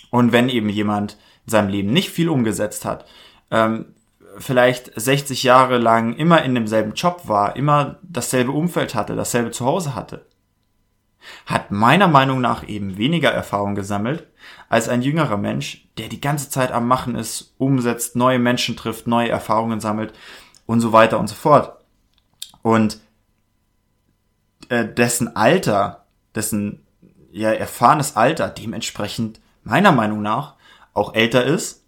Und 0.09 0.31
wenn 0.31 0.49
eben 0.49 0.69
jemand 0.69 1.17
in 1.45 1.51
seinem 1.51 1.69
Leben 1.69 1.93
nicht 1.93 2.09
viel 2.09 2.29
umgesetzt 2.29 2.85
hat, 2.85 3.05
ähm, 3.49 3.93
vielleicht 4.41 4.91
60 4.99 5.43
Jahre 5.43 5.77
lang 5.77 6.15
immer 6.15 6.43
in 6.43 6.55
demselben 6.55 6.93
Job 6.93 7.23
war, 7.25 7.55
immer 7.55 7.99
dasselbe 8.01 8.51
Umfeld 8.51 8.95
hatte, 8.95 9.15
dasselbe 9.15 9.51
Zuhause 9.51 9.95
hatte, 9.95 10.25
hat 11.45 11.71
meiner 11.71 12.07
Meinung 12.07 12.41
nach 12.41 12.67
eben 12.67 12.97
weniger 12.97 13.31
Erfahrung 13.31 13.75
gesammelt 13.75 14.27
als 14.69 14.89
ein 14.89 15.01
jüngerer 15.01 15.37
Mensch, 15.37 15.87
der 15.97 16.07
die 16.07 16.21
ganze 16.21 16.49
Zeit 16.49 16.71
am 16.71 16.87
Machen 16.87 17.15
ist, 17.15 17.53
umsetzt, 17.57 18.15
neue 18.15 18.39
Menschen 18.39 18.75
trifft, 18.75 19.07
neue 19.07 19.29
Erfahrungen 19.29 19.79
sammelt 19.79 20.13
und 20.65 20.81
so 20.81 20.91
weiter 20.91 21.19
und 21.19 21.27
so 21.27 21.35
fort. 21.35 21.77
Und 22.63 22.99
äh, 24.69 24.85
dessen 24.85 25.35
Alter, 25.35 26.05
dessen 26.33 26.85
ja 27.31 27.51
erfahrenes 27.51 28.15
Alter 28.15 28.49
dementsprechend 28.49 29.39
meiner 29.63 29.91
Meinung 29.91 30.21
nach 30.21 30.55
auch 30.93 31.13
älter 31.13 31.43
ist 31.45 31.80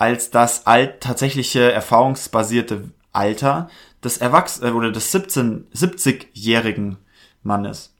als 0.00 0.30
das 0.30 0.66
alt 0.66 1.02
tatsächliche 1.02 1.70
erfahrungsbasierte 1.70 2.90
Alter 3.12 3.68
des 4.02 4.16
Erwachs 4.16 4.62
äh, 4.62 4.70
oder 4.70 4.90
des 4.90 5.12
17 5.12 5.66
70-jährigen 5.74 6.96
Mannes. 7.42 7.94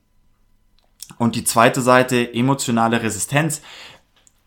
Und 1.19 1.35
die 1.35 1.43
zweite 1.43 1.81
Seite 1.81 2.33
emotionale 2.33 3.03
Resistenz. 3.03 3.61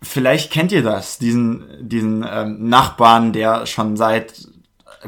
Vielleicht 0.02 0.50
kennt 0.50 0.72
ihr 0.72 0.82
das, 0.82 1.18
diesen 1.18 1.64
diesen 1.80 2.26
ähm, 2.28 2.68
Nachbarn, 2.68 3.32
der 3.32 3.66
schon 3.66 3.96
seit 3.96 4.48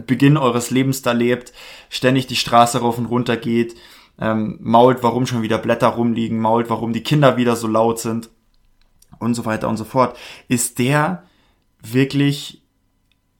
Beginn 0.07 0.37
eures 0.37 0.71
Lebens 0.71 1.03
da 1.03 1.13
lebt, 1.13 1.53
ständig 1.89 2.29
die 2.29 2.37
Straße 2.37 2.79
rauf 2.79 2.97
und 2.97 3.07
runter 3.07 3.37
geht, 3.37 3.75
ähm, 4.21 4.59
mault, 4.63 5.03
warum 5.03 5.27
schon 5.27 5.43
wieder 5.43 5.59
Blätter 5.59 5.89
rumliegen, 5.89 6.39
mault, 6.39 6.71
warum 6.71 6.93
die 6.93 7.03
Kinder 7.03 7.37
wieder 7.37 7.57
so 7.57 7.67
laut 7.67 7.99
sind 7.99 8.31
und 9.19 9.35
so 9.35 9.45
weiter 9.45 9.69
und 9.69 9.79
so 9.79 9.85
fort. 9.85 10.17
Ist 10.49 10.79
der 10.79 11.25
wirklich 11.93 12.63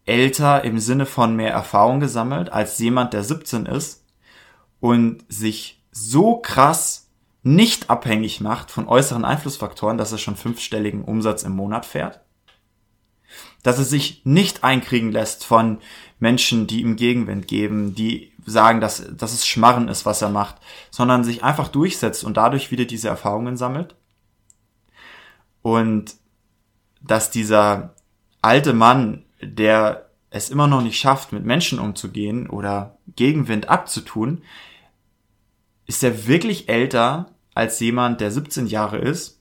älter 0.05 0.65
im 0.65 0.79
Sinne 0.79 1.05
von 1.05 1.35
mehr 1.35 1.53
Erfahrung 1.53 2.01
gesammelt 2.01 2.51
als 2.51 2.79
jemand, 2.79 3.13
der 3.13 3.25
17 3.25 3.67
ist 3.67 4.05
und 4.81 5.25
sich 5.29 5.85
so 5.91 6.37
krass 6.37 7.11
nicht 7.43 7.91
abhängig 7.91 8.41
macht 8.41 8.71
von 8.71 8.89
äußeren 8.89 9.25
Einflussfaktoren, 9.25 9.99
dass 9.99 10.13
er 10.13 10.19
schon 10.19 10.37
fünfstelligen 10.37 11.05
Umsatz 11.05 11.43
im 11.43 11.53
Monat 11.53 11.87
fährt? 11.87 12.21
Dass 13.63 13.79
er 13.79 13.85
sich 13.85 14.23
nicht 14.25 14.63
einkriegen 14.63 15.11
lässt 15.11 15.45
von 15.45 15.79
Menschen, 16.21 16.67
die 16.67 16.83
ihm 16.83 16.97
Gegenwind 16.97 17.49
geben, 17.49 17.95
die 17.95 18.33
sagen, 18.45 18.81
dass, 18.81 19.05
dass 19.17 19.33
es 19.33 19.47
Schmarren 19.47 19.89
ist, 19.89 20.07
was 20.07 20.23
er 20.23 20.29
macht, 20.29 20.57
sondern 20.91 21.25
sich 21.25 21.43
einfach 21.43 21.69
durchsetzt 21.69 22.23
und 22.23 22.37
dadurch 22.37 22.71
wieder 22.71 22.85
diese 22.85 23.09
Erfahrungen 23.09 23.57
sammelt? 23.57 23.97
Und 25.63 26.15
dass 27.01 27.31
dieser 27.31 27.96
alte 28.47 28.75
Mann, 28.75 29.25
der 29.43 30.09
es 30.31 30.51
immer 30.51 30.69
noch 30.69 30.81
nicht 30.81 31.01
schafft, 31.01 31.33
mit 31.33 31.45
Menschen 31.45 31.81
umzugehen 31.81 32.49
oder 32.49 32.97
Gegenwind 33.17 33.69
abzutun, 33.69 34.45
ist 35.87 36.05
er 36.05 36.29
wirklich 36.29 36.69
älter 36.69 37.33
als 37.55 37.81
jemand, 37.81 38.21
der 38.21 38.31
17 38.31 38.69
Jahre 38.69 38.99
ist, 38.99 39.41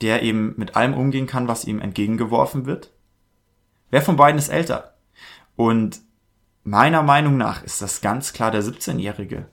der 0.00 0.22
eben 0.24 0.54
mit 0.56 0.74
allem 0.74 0.94
umgehen 0.94 1.28
kann, 1.28 1.46
was 1.46 1.64
ihm 1.64 1.80
entgegengeworfen 1.80 2.66
wird? 2.66 2.90
Wer 3.90 4.02
von 4.02 4.16
beiden 4.16 4.38
ist 4.38 4.48
älter? 4.48 4.96
Und 5.54 6.00
meiner 6.64 7.04
Meinung 7.04 7.36
nach 7.36 7.62
ist 7.62 7.80
das 7.82 8.00
ganz 8.00 8.32
klar 8.32 8.50
der 8.50 8.64
17-Jährige. 8.64 9.46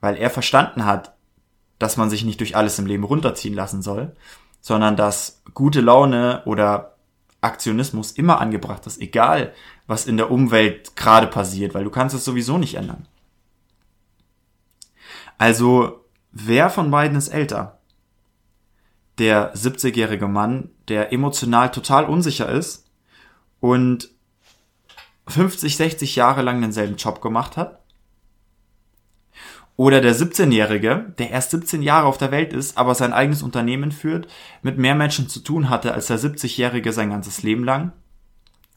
Weil 0.00 0.16
er 0.16 0.30
verstanden 0.30 0.86
hat, 0.86 1.14
dass 1.78 1.98
man 1.98 2.08
sich 2.08 2.24
nicht 2.24 2.40
durch 2.40 2.56
alles 2.56 2.78
im 2.78 2.86
Leben 2.86 3.04
runterziehen 3.04 3.54
lassen 3.54 3.82
soll, 3.82 4.16
sondern 4.66 4.96
dass 4.96 5.44
gute 5.54 5.80
Laune 5.80 6.42
oder 6.44 6.96
Aktionismus 7.40 8.10
immer 8.10 8.40
angebracht 8.40 8.84
ist, 8.88 9.00
egal 9.00 9.54
was 9.86 10.06
in 10.06 10.16
der 10.16 10.32
Umwelt 10.32 10.96
gerade 10.96 11.28
passiert, 11.28 11.72
weil 11.72 11.84
du 11.84 11.90
kannst 11.90 12.16
es 12.16 12.24
sowieso 12.24 12.58
nicht 12.58 12.74
ändern. 12.74 13.06
Also, 15.38 16.04
wer 16.32 16.68
von 16.68 16.90
beiden 16.90 17.16
ist 17.16 17.28
älter? 17.28 17.78
Der 19.18 19.54
70-jährige 19.54 20.26
Mann, 20.26 20.70
der 20.88 21.12
emotional 21.12 21.70
total 21.70 22.04
unsicher 22.06 22.48
ist 22.48 22.90
und 23.60 24.10
50, 25.28 25.76
60 25.76 26.16
Jahre 26.16 26.42
lang 26.42 26.60
denselben 26.60 26.96
Job 26.96 27.22
gemacht 27.22 27.56
hat? 27.56 27.84
Oder 29.76 30.00
der 30.00 30.16
17-Jährige, 30.16 31.12
der 31.18 31.30
erst 31.30 31.50
17 31.50 31.82
Jahre 31.82 32.06
auf 32.06 32.16
der 32.16 32.30
Welt 32.30 32.54
ist, 32.54 32.78
aber 32.78 32.94
sein 32.94 33.12
eigenes 33.12 33.42
Unternehmen 33.42 33.92
führt, 33.92 34.26
mit 34.62 34.78
mehr 34.78 34.94
Menschen 34.94 35.28
zu 35.28 35.40
tun 35.40 35.68
hatte 35.68 35.92
als 35.92 36.06
der 36.06 36.18
70-Jährige 36.18 36.92
sein 36.92 37.10
ganzes 37.10 37.42
Leben 37.42 37.62
lang 37.62 37.92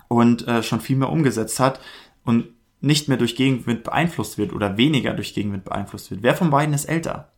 und 0.09 0.45
äh, 0.47 0.61
schon 0.61 0.81
viel 0.81 0.97
mehr 0.97 1.09
umgesetzt 1.09 1.59
hat 1.61 1.79
und 2.25 2.49
nicht 2.81 3.07
mehr 3.07 3.17
durch 3.17 3.35
Gegenwind 3.35 3.83
beeinflusst 3.83 4.37
wird 4.37 4.51
oder 4.51 4.77
weniger 4.77 5.13
durch 5.13 5.33
Gegenwind 5.33 5.63
beeinflusst 5.63 6.11
wird. 6.11 6.23
Wer 6.23 6.35
von 6.35 6.49
beiden 6.49 6.73
ist 6.73 6.85
älter? 6.85 7.31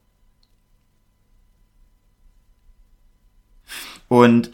Und 4.07 4.51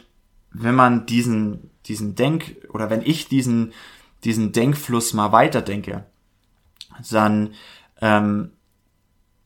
wenn 0.51 0.75
man 0.75 1.05
diesen, 1.05 1.71
diesen 1.85 2.15
Denk, 2.15 2.57
oder 2.69 2.89
wenn 2.89 3.01
ich 3.01 3.27
diesen, 3.27 3.73
diesen 4.23 4.51
Denkfluss 4.51 5.13
mal 5.13 5.31
weiterdenke, 5.31 6.05
dann 7.09 7.53
ähm, 8.01 8.51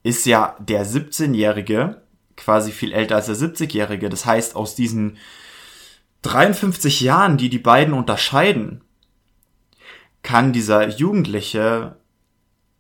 ist 0.03 0.25
ja 0.25 0.55
der 0.59 0.85
17-Jährige 0.85 2.01
quasi 2.35 2.71
viel 2.71 2.91
älter 2.93 3.15
als 3.15 3.27
der 3.27 3.35
70-Jährige. 3.35 4.09
Das 4.09 4.25
heißt, 4.25 4.55
aus 4.55 4.75
diesen 4.75 5.17
53 6.23 7.01
Jahren, 7.01 7.37
die 7.37 7.49
die 7.49 7.59
beiden 7.59 7.93
unterscheiden, 7.93 8.81
kann 10.23 10.53
dieser 10.53 10.87
Jugendliche 10.87 11.97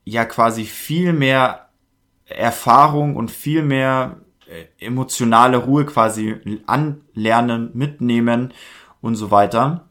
ja 0.03 0.25
quasi 0.25 0.65
viel 0.65 1.13
mehr 1.13 1.69
Erfahrung 2.25 3.15
und 3.15 3.31
viel 3.31 3.63
mehr 3.63 4.17
äh, 4.47 4.85
emotionale 4.85 5.57
Ruhe 5.57 5.85
quasi 5.85 6.37
anlernen, 6.65 7.71
mitnehmen 7.73 8.53
und 9.01 9.15
so 9.15 9.31
weiter. 9.31 9.87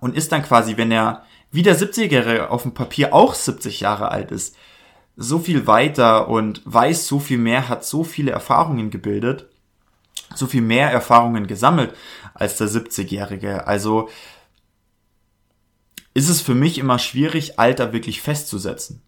Und 0.00 0.16
ist 0.16 0.32
dann 0.32 0.42
quasi, 0.42 0.76
wenn 0.76 0.90
er 0.90 1.24
wie 1.50 1.62
der 1.62 1.76
70-Jährige 1.76 2.50
auf 2.50 2.62
dem 2.62 2.74
Papier 2.74 3.14
auch 3.14 3.34
70 3.34 3.80
Jahre 3.80 4.10
alt 4.10 4.32
ist, 4.32 4.56
so 5.16 5.38
viel 5.38 5.66
weiter 5.66 6.28
und 6.28 6.60
weiß 6.64 7.06
so 7.06 7.18
viel 7.20 7.38
mehr, 7.38 7.68
hat 7.68 7.84
so 7.84 8.04
viele 8.04 8.32
Erfahrungen 8.32 8.90
gebildet, 8.90 9.48
so 10.34 10.46
viel 10.46 10.62
mehr 10.62 10.90
Erfahrungen 10.90 11.46
gesammelt 11.46 11.94
als 12.34 12.56
der 12.58 12.68
70-Jährige. 12.68 13.66
Also 13.66 14.08
ist 16.14 16.28
es 16.28 16.40
für 16.40 16.54
mich 16.54 16.78
immer 16.78 16.98
schwierig, 16.98 17.58
Alter 17.58 17.92
wirklich 17.92 18.22
festzusetzen. 18.22 19.02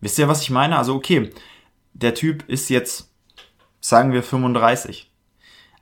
Wisst 0.00 0.18
ihr, 0.18 0.28
was 0.28 0.42
ich 0.42 0.50
meine? 0.50 0.76
Also 0.76 0.94
okay, 0.94 1.30
der 1.92 2.14
Typ 2.14 2.48
ist 2.48 2.68
jetzt, 2.68 3.10
sagen 3.80 4.12
wir 4.12 4.22
35. 4.22 5.10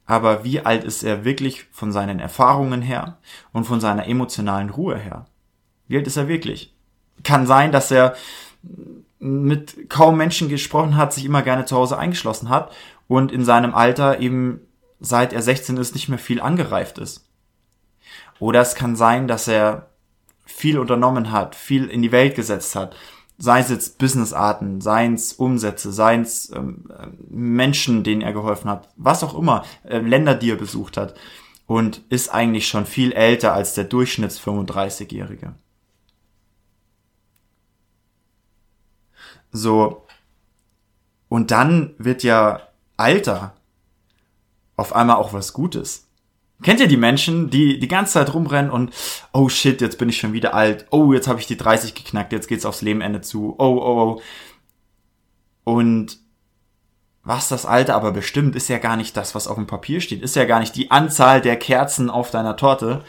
Aber 0.04 0.44
wie 0.44 0.60
alt 0.60 0.84
ist 0.84 1.02
er 1.02 1.24
wirklich 1.24 1.64
von 1.70 1.92
seinen 1.92 2.20
Erfahrungen 2.20 2.82
her 2.82 3.18
und 3.52 3.64
von 3.64 3.80
seiner 3.80 4.06
emotionalen 4.06 4.70
Ruhe 4.70 4.98
her? 4.98 5.26
Wie 5.88 5.96
alt 5.96 6.06
ist 6.06 6.16
er 6.16 6.28
wirklich? 6.28 6.74
Kann 7.22 7.46
sein, 7.46 7.72
dass 7.72 7.90
er 7.90 8.16
mit 9.18 9.88
kaum 9.88 10.16
Menschen 10.16 10.48
gesprochen 10.48 10.96
hat, 10.96 11.12
sich 11.12 11.24
immer 11.24 11.42
gerne 11.42 11.64
zu 11.64 11.76
Hause 11.76 11.98
eingeschlossen 11.98 12.48
hat 12.48 12.72
und 13.08 13.32
in 13.32 13.44
seinem 13.44 13.74
Alter 13.74 14.20
eben 14.20 14.60
seit 15.00 15.32
er 15.32 15.42
16 15.42 15.76
ist 15.76 15.94
nicht 15.94 16.08
mehr 16.08 16.18
viel 16.18 16.40
angereift 16.40 16.98
ist. 16.98 17.28
Oder 18.38 18.60
es 18.60 18.74
kann 18.74 18.96
sein, 18.96 19.28
dass 19.28 19.48
er 19.48 19.90
viel 20.44 20.78
unternommen 20.78 21.30
hat, 21.30 21.54
viel 21.54 21.86
in 21.86 22.02
die 22.02 22.12
Welt 22.12 22.34
gesetzt 22.34 22.74
hat, 22.74 22.96
sei 23.38 23.60
es 23.60 23.70
jetzt 23.70 23.98
Businessarten, 23.98 24.80
seien 24.80 25.14
es 25.14 25.32
Umsätze, 25.32 25.92
seien 25.92 26.22
es 26.22 26.50
ähm, 26.50 26.84
Menschen, 27.28 28.04
denen 28.04 28.22
er 28.22 28.32
geholfen 28.32 28.70
hat, 28.70 28.88
was 28.96 29.24
auch 29.24 29.36
immer, 29.36 29.64
äh, 29.84 29.98
Länder, 29.98 30.34
die 30.34 30.50
er 30.50 30.56
besucht 30.56 30.96
hat 30.96 31.14
und 31.66 32.02
ist 32.08 32.28
eigentlich 32.28 32.68
schon 32.68 32.86
viel 32.86 33.12
älter 33.12 33.52
als 33.52 33.74
der 33.74 33.84
Durchschnitts 33.84 34.40
35-Jährige. 34.40 35.54
So. 39.52 40.06
Und 41.28 41.50
dann 41.50 41.94
wird 41.98 42.22
ja 42.22 42.60
Alter 42.96 43.54
auf 44.76 44.94
einmal 44.94 45.16
auch 45.16 45.32
was 45.32 45.52
Gutes. 45.52 46.08
Kennt 46.62 46.80
ihr 46.80 46.88
die 46.88 46.96
Menschen, 46.96 47.50
die 47.50 47.78
die 47.78 47.88
ganze 47.88 48.14
Zeit 48.14 48.34
rumrennen 48.34 48.70
und 48.70 48.92
oh 49.32 49.48
shit, 49.48 49.80
jetzt 49.80 49.98
bin 49.98 50.08
ich 50.08 50.18
schon 50.18 50.32
wieder 50.32 50.54
alt. 50.54 50.86
Oh, 50.90 51.12
jetzt 51.12 51.26
habe 51.26 51.40
ich 51.40 51.46
die 51.46 51.56
30 51.56 51.94
geknackt, 51.94 52.32
jetzt 52.32 52.48
geht's 52.48 52.64
aufs 52.64 52.82
Lebenende 52.82 53.20
zu. 53.20 53.54
Oh, 53.58 53.78
oh, 53.80 54.00
oh. 54.16 54.22
Und 55.64 56.18
was 57.24 57.48
das 57.48 57.66
Alter 57.66 57.94
aber 57.94 58.12
bestimmt, 58.12 58.56
ist 58.56 58.68
ja 58.68 58.78
gar 58.78 58.96
nicht 58.96 59.16
das, 59.16 59.34
was 59.34 59.48
auf 59.48 59.56
dem 59.56 59.66
Papier 59.66 60.00
steht, 60.00 60.22
ist 60.22 60.36
ja 60.36 60.44
gar 60.44 60.60
nicht 60.60 60.74
die 60.74 60.90
Anzahl 60.90 61.40
der 61.40 61.56
Kerzen 61.56 62.10
auf 62.10 62.30
deiner 62.30 62.56
Torte, 62.56 63.04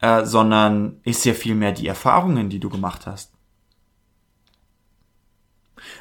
äh, 0.00 0.24
sondern 0.24 1.00
ist 1.04 1.24
ja 1.24 1.34
vielmehr 1.34 1.72
die 1.72 1.86
Erfahrungen, 1.86 2.50
die 2.50 2.60
du 2.60 2.70
gemacht 2.70 3.06
hast. 3.06 3.35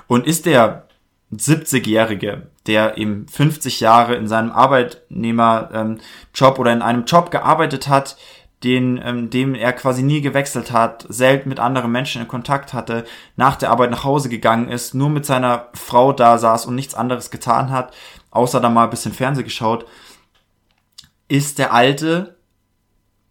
Und 0.07 0.27
ist 0.27 0.45
der 0.45 0.87
70-Jährige, 1.33 2.47
der 2.67 2.97
eben 2.97 3.27
50 3.27 3.79
Jahre 3.79 4.15
in 4.15 4.27
seinem 4.27 4.51
Arbeitnehmerjob 4.51 6.59
oder 6.59 6.73
in 6.73 6.81
einem 6.81 7.05
Job 7.05 7.31
gearbeitet 7.31 7.87
hat, 7.87 8.17
den, 8.63 8.99
ähm, 9.03 9.29
dem 9.29 9.53
er 9.53 9.73
quasi 9.73 10.01
nie 10.01 10.21
gewechselt 10.21 10.71
hat, 10.71 11.05
selten 11.09 11.49
mit 11.49 11.59
anderen 11.59 11.91
Menschen 11.91 12.21
in 12.21 12.27
Kontakt 12.27 12.73
hatte, 12.73 13.05
nach 13.35 13.57
der 13.57 13.69
Arbeit 13.69 13.91
nach 13.91 14.03
Hause 14.03 14.29
gegangen 14.29 14.69
ist, 14.69 14.95
nur 14.95 15.09
mit 15.09 15.25
seiner 15.25 15.69
Frau 15.73 16.13
da 16.13 16.37
saß 16.37 16.65
und 16.65 16.75
nichts 16.75 16.95
anderes 16.95 17.31
getan 17.31 17.69
hat, 17.69 17.93
außer 18.31 18.59
da 18.59 18.69
mal 18.69 18.85
ein 18.85 18.89
bisschen 18.89 19.13
Fernseh 19.13 19.43
geschaut, 19.43 19.85
ist 21.27 21.59
der 21.59 21.73
Alte 21.73 22.37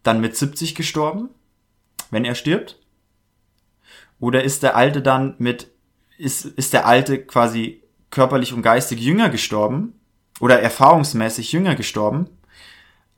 dann 0.02 0.20
mit 0.20 0.36
70 0.36 0.74
gestorben, 0.74 1.30
wenn 2.10 2.24
er 2.24 2.34
stirbt? 2.34 2.78
Oder 4.20 4.44
ist 4.44 4.62
der 4.62 4.76
Alte 4.76 5.02
dann 5.02 5.34
mit, 5.38 5.70
ist, 6.24 6.44
ist 6.44 6.72
der 6.72 6.86
Alte 6.86 7.24
quasi 7.24 7.82
körperlich 8.10 8.52
und 8.52 8.62
geistig 8.62 9.00
jünger 9.00 9.28
gestorben? 9.28 9.94
Oder 10.40 10.60
erfahrungsmäßig 10.60 11.52
jünger 11.52 11.76
gestorben? 11.76 12.28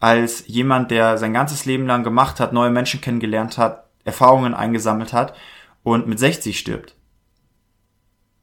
als 0.00 0.44
jemand, 0.46 0.90
der 0.90 1.18
sein 1.18 1.32
ganzes 1.32 1.64
Leben 1.64 1.86
lang 1.86 2.04
gemacht 2.04 2.40
hat, 2.40 2.52
neue 2.52 2.70
Menschen 2.70 3.00
kennengelernt 3.00 3.58
hat, 3.58 3.86
Erfahrungen 4.04 4.54
eingesammelt 4.54 5.12
hat 5.12 5.34
und 5.82 6.06
mit 6.06 6.18
60 6.18 6.58
stirbt. 6.58 6.94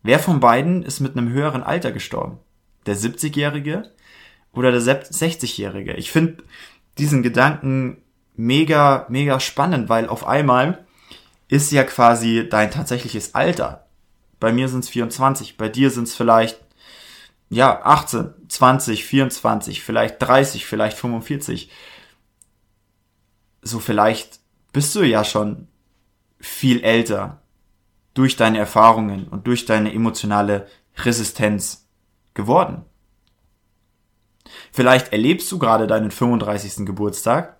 Wer 0.02 0.20
von 0.20 0.40
beiden 0.40 0.84
ist 0.84 1.00
mit 1.00 1.16
einem 1.16 1.30
höheren 1.30 1.64
Alter 1.64 1.92
gestorben? 1.92 2.40
Der 2.86 2.98
70-Jährige 2.98 3.92
oder 4.52 4.72
der 4.72 4.82
60-Jährige? 4.82 5.94
Ich 5.94 6.12
finde 6.12 6.44
diesen 6.98 7.24
Gedanken 7.24 8.02
mega, 8.36 9.06
mega 9.10 9.40
spannend, 9.40 9.88
weil 9.88 10.10
auf 10.10 10.28
einmal 10.28 10.86
ist 11.48 11.72
ja 11.72 11.84
quasi 11.84 12.48
dein 12.50 12.72
tatsächliches 12.72 13.36
Alter. 13.36 13.83
Bei 14.44 14.52
mir 14.52 14.68
sind 14.68 14.84
es 14.84 14.90
24, 14.90 15.56
bei 15.56 15.70
dir 15.70 15.90
sind 15.90 16.04
es 16.04 16.16
vielleicht 16.16 16.60
ja, 17.50 17.82
18, 17.82 18.34
20, 18.50 19.06
24, 19.06 19.82
vielleicht 19.82 20.22
30, 20.22 20.66
vielleicht 20.66 20.98
45. 20.98 21.72
So 23.62 23.80
vielleicht 23.80 24.42
bist 24.74 24.94
du 24.96 25.04
ja 25.04 25.24
schon 25.24 25.70
viel 26.42 26.84
älter 26.84 27.42
durch 28.16 28.36
deine 28.36 28.58
Erfahrungen 28.58 29.30
und 29.30 29.48
durch 29.48 29.64
deine 29.64 29.94
emotionale 29.94 30.68
Resistenz 30.98 31.88
geworden. 32.34 32.84
Vielleicht 34.74 35.14
erlebst 35.14 35.50
du 35.54 35.58
gerade 35.58 35.88
deinen 35.88 36.12
35. 36.12 36.86
Geburtstag 36.86 37.56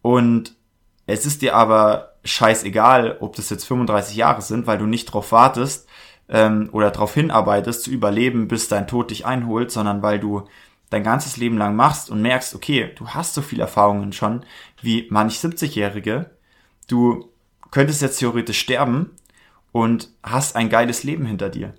und 0.00 0.56
es 1.04 1.26
ist 1.26 1.42
dir 1.42 1.54
aber 1.54 2.09
scheißegal, 2.24 3.18
ob 3.20 3.36
das 3.36 3.50
jetzt 3.50 3.64
35 3.64 4.16
Jahre 4.16 4.42
sind, 4.42 4.66
weil 4.66 4.78
du 4.78 4.86
nicht 4.86 5.06
drauf 5.06 5.32
wartest, 5.32 5.88
ähm, 6.28 6.68
oder 6.72 6.90
darauf 6.90 7.14
hinarbeitest, 7.14 7.82
zu 7.82 7.90
überleben, 7.90 8.48
bis 8.48 8.68
dein 8.68 8.86
Tod 8.86 9.10
dich 9.10 9.26
einholt, 9.26 9.70
sondern 9.70 10.02
weil 10.02 10.20
du 10.20 10.44
dein 10.90 11.04
ganzes 11.04 11.36
Leben 11.36 11.58
lang 11.58 11.76
machst 11.76 12.10
und 12.10 12.22
merkst, 12.22 12.54
okay, 12.54 12.92
du 12.96 13.08
hast 13.08 13.34
so 13.34 13.42
viele 13.42 13.62
Erfahrungen 13.62 14.12
schon 14.12 14.44
wie 14.80 15.06
manch 15.10 15.38
70-Jährige, 15.38 16.30
du 16.88 17.30
könntest 17.70 18.02
jetzt 18.02 18.18
theoretisch 18.18 18.58
sterben 18.58 19.10
und 19.72 20.08
hast 20.22 20.56
ein 20.56 20.68
geiles 20.68 21.04
Leben 21.04 21.26
hinter 21.26 21.48
dir. 21.48 21.74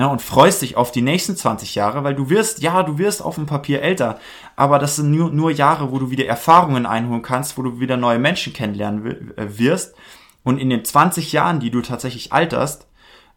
Ja, 0.00 0.06
und 0.06 0.22
freust 0.22 0.62
dich 0.62 0.78
auf 0.78 0.92
die 0.92 1.02
nächsten 1.02 1.36
20 1.36 1.74
Jahre, 1.74 2.02
weil 2.04 2.14
du 2.14 2.30
wirst, 2.30 2.62
ja, 2.62 2.82
du 2.82 2.96
wirst 2.96 3.20
auf 3.20 3.34
dem 3.34 3.44
Papier 3.44 3.82
älter, 3.82 4.18
aber 4.56 4.78
das 4.78 4.96
sind 4.96 5.10
nur, 5.10 5.30
nur 5.30 5.50
Jahre, 5.50 5.92
wo 5.92 5.98
du 5.98 6.10
wieder 6.10 6.24
Erfahrungen 6.24 6.86
einholen 6.86 7.20
kannst, 7.20 7.58
wo 7.58 7.62
du 7.62 7.80
wieder 7.80 7.98
neue 7.98 8.18
Menschen 8.18 8.54
kennenlernen 8.54 9.36
äh, 9.36 9.58
wirst 9.58 9.94
und 10.42 10.56
in 10.56 10.70
den 10.70 10.86
20 10.86 11.32
Jahren, 11.32 11.60
die 11.60 11.70
du 11.70 11.82
tatsächlich 11.82 12.32
alterst, 12.32 12.86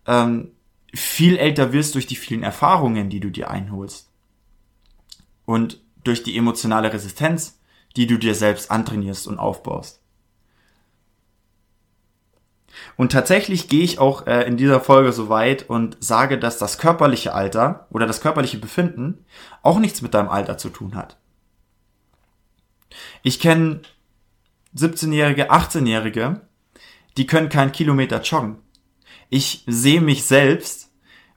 ähm, 0.08 0.52
viel 0.93 1.36
älter 1.36 1.73
wirst 1.73 1.95
durch 1.95 2.08
die 2.08 2.15
vielen 2.15 2.43
Erfahrungen, 2.43 3.10
die 3.10 3.19
du 3.19 3.30
dir 3.30 3.52
einholst. 3.52 4.10
Und 5.43 5.82
durch 6.06 6.23
die 6.23 6.38
emotionale 6.38 6.93
Resistenz, 6.93 7.60
die 7.97 8.08
du 8.08 8.17
dir 8.17 8.36
selbst 8.36 8.71
antrainierst 8.71 9.28
und 9.28 9.38
aufbaust. 9.38 10.02
Und 12.96 13.12
tatsächlich 13.12 13.67
gehe 13.67 13.84
ich 13.84 14.00
auch 14.00 14.28
äh, 14.28 14.43
in 14.43 14.58
dieser 14.58 14.80
Folge 14.80 15.12
so 15.13 15.30
weit 15.30 15.69
und 15.69 15.98
sage, 16.00 16.38
dass 16.38 16.58
das 16.58 16.78
körperliche 16.78 17.34
Alter 17.34 17.88
oder 17.89 18.06
das 18.06 18.22
körperliche 18.22 18.58
Befinden 18.58 19.26
auch 19.62 19.80
nichts 19.80 20.02
mit 20.02 20.13
deinem 20.13 20.30
Alter 20.30 20.58
zu 20.58 20.69
tun 20.69 20.96
hat. 20.96 21.17
Ich 23.24 23.39
kenne 23.39 23.82
17-Jährige, 24.76 25.52
18-Jährige, 25.52 26.41
die 27.17 27.28
können 27.28 27.50
keinen 27.50 27.72
Kilometer 27.72 28.22
joggen. 28.22 28.58
Ich 29.30 29.63
sehe 29.67 30.02
mich 30.02 30.26
selbst 30.26 30.91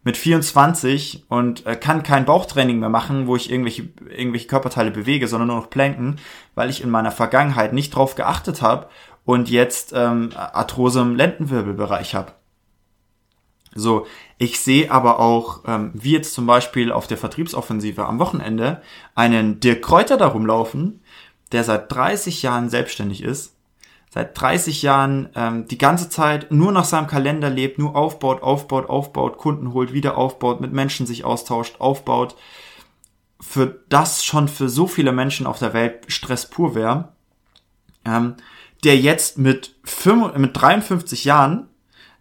mit 0.06 0.16
24 0.16 1.24
und 1.28 1.66
äh, 1.66 1.74
kann 1.74 2.04
kein 2.04 2.26
Bauchtraining 2.26 2.78
mehr 2.78 2.88
machen, 2.88 3.26
wo 3.26 3.34
ich 3.34 3.50
irgendwelche, 3.50 3.88
irgendwelche 4.08 4.46
Körperteile 4.46 4.92
bewege, 4.92 5.26
sondern 5.26 5.48
nur 5.48 5.56
noch 5.56 5.68
planken, 5.68 6.20
weil 6.54 6.70
ich 6.70 6.80
in 6.80 6.90
meiner 6.90 7.10
Vergangenheit 7.10 7.72
nicht 7.72 7.92
drauf 7.92 8.14
geachtet 8.14 8.62
habe 8.62 8.88
und 9.26 9.50
jetzt 9.50 9.92
ähm, 9.94 10.30
Arthrose 10.34 11.00
im 11.00 11.14
Lendenwirbelbereich 11.14 12.14
habe. 12.14 12.32
So, 13.74 14.06
ich 14.38 14.60
sehe 14.60 14.90
aber 14.90 15.20
auch, 15.20 15.64
ähm, 15.66 15.90
wie 15.92 16.12
jetzt 16.12 16.32
zum 16.32 16.46
Beispiel 16.46 16.90
auf 16.90 17.06
der 17.06 17.18
Vertriebsoffensive 17.18 18.06
am 18.06 18.18
Wochenende, 18.18 18.80
einen 19.14 19.60
Dirk 19.60 19.82
Kräuter 19.82 20.16
darum 20.16 20.46
laufen, 20.46 21.02
der 21.52 21.62
seit 21.62 21.92
30 21.92 22.40
Jahren 22.42 22.70
selbstständig 22.70 23.22
ist 23.22 23.56
seit 24.16 24.40
30 24.40 24.80
Jahren 24.80 25.28
ähm, 25.34 25.68
die 25.68 25.76
ganze 25.76 26.08
Zeit 26.08 26.50
nur 26.50 26.72
nach 26.72 26.86
seinem 26.86 27.06
Kalender 27.06 27.50
lebt, 27.50 27.78
nur 27.78 27.94
aufbaut, 27.94 28.42
aufbaut, 28.42 28.88
aufbaut, 28.88 29.36
Kunden 29.36 29.74
holt, 29.74 29.92
wieder 29.92 30.16
aufbaut, 30.16 30.62
mit 30.62 30.72
Menschen 30.72 31.06
sich 31.06 31.26
austauscht, 31.26 31.80
aufbaut, 31.80 32.34
für 33.38 33.82
das 33.90 34.24
schon 34.24 34.48
für 34.48 34.70
so 34.70 34.86
viele 34.86 35.12
Menschen 35.12 35.46
auf 35.46 35.58
der 35.58 35.74
Welt 35.74 36.04
Stress 36.08 36.48
pur 36.48 36.74
wäre, 36.74 37.12
ähm, 38.06 38.36
der 38.84 38.96
jetzt 38.96 39.38
mit, 39.38 39.76
5, 39.84 40.36
mit 40.36 40.60
53 40.60 41.24
Jahren 41.24 41.68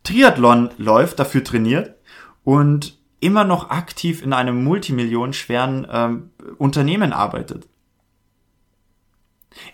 Triathlon 0.03 0.69
läuft, 0.77 1.19
dafür 1.19 1.43
trainiert 1.43 1.95
und 2.43 2.97
immer 3.19 3.43
noch 3.43 3.69
aktiv 3.71 4.21
in 4.21 4.33
einem 4.33 4.63
multimillionenschweren 4.63 5.87
ähm, 5.89 6.31
Unternehmen 6.57 7.11
arbeitet. 7.11 7.67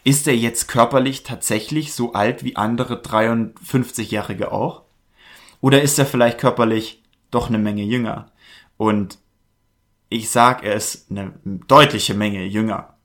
Ist 0.03 0.27
er 0.27 0.35
jetzt 0.35 0.67
körperlich 0.67 1.23
tatsächlich 1.23 1.93
so 1.93 2.13
alt 2.13 2.43
wie 2.43 2.55
andere 2.55 3.01
53-Jährige 3.01 4.51
auch? 4.51 4.83
Oder 5.59 5.81
ist 5.81 5.99
er 5.99 6.05
vielleicht 6.05 6.39
körperlich 6.39 7.03
doch 7.29 7.49
eine 7.49 7.57
Menge 7.57 7.83
jünger? 7.83 8.31
Und 8.77 9.19
ich 10.09 10.29
sag, 10.29 10.63
er 10.63 10.75
ist 10.75 11.09
eine 11.09 11.33
deutliche 11.43 12.13
Menge 12.13 12.43
jünger. 12.45 12.95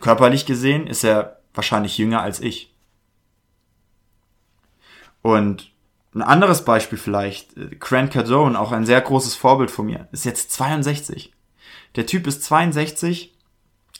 Körperlich 0.00 0.46
gesehen 0.46 0.86
ist 0.86 1.04
er 1.04 1.40
wahrscheinlich 1.54 1.98
jünger 1.98 2.22
als 2.22 2.40
ich. 2.40 2.71
Und 5.22 5.70
ein 6.14 6.22
anderes 6.22 6.64
Beispiel 6.64 6.98
vielleicht, 6.98 7.54
Grant 7.80 8.12
Cardone, 8.12 8.58
auch 8.58 8.72
ein 8.72 8.84
sehr 8.84 9.00
großes 9.00 9.34
Vorbild 9.34 9.70
von 9.70 9.86
mir, 9.86 10.08
ist 10.12 10.24
jetzt 10.24 10.52
62. 10.52 11.32
Der 11.96 12.06
Typ 12.06 12.26
ist 12.26 12.42
62 12.44 13.32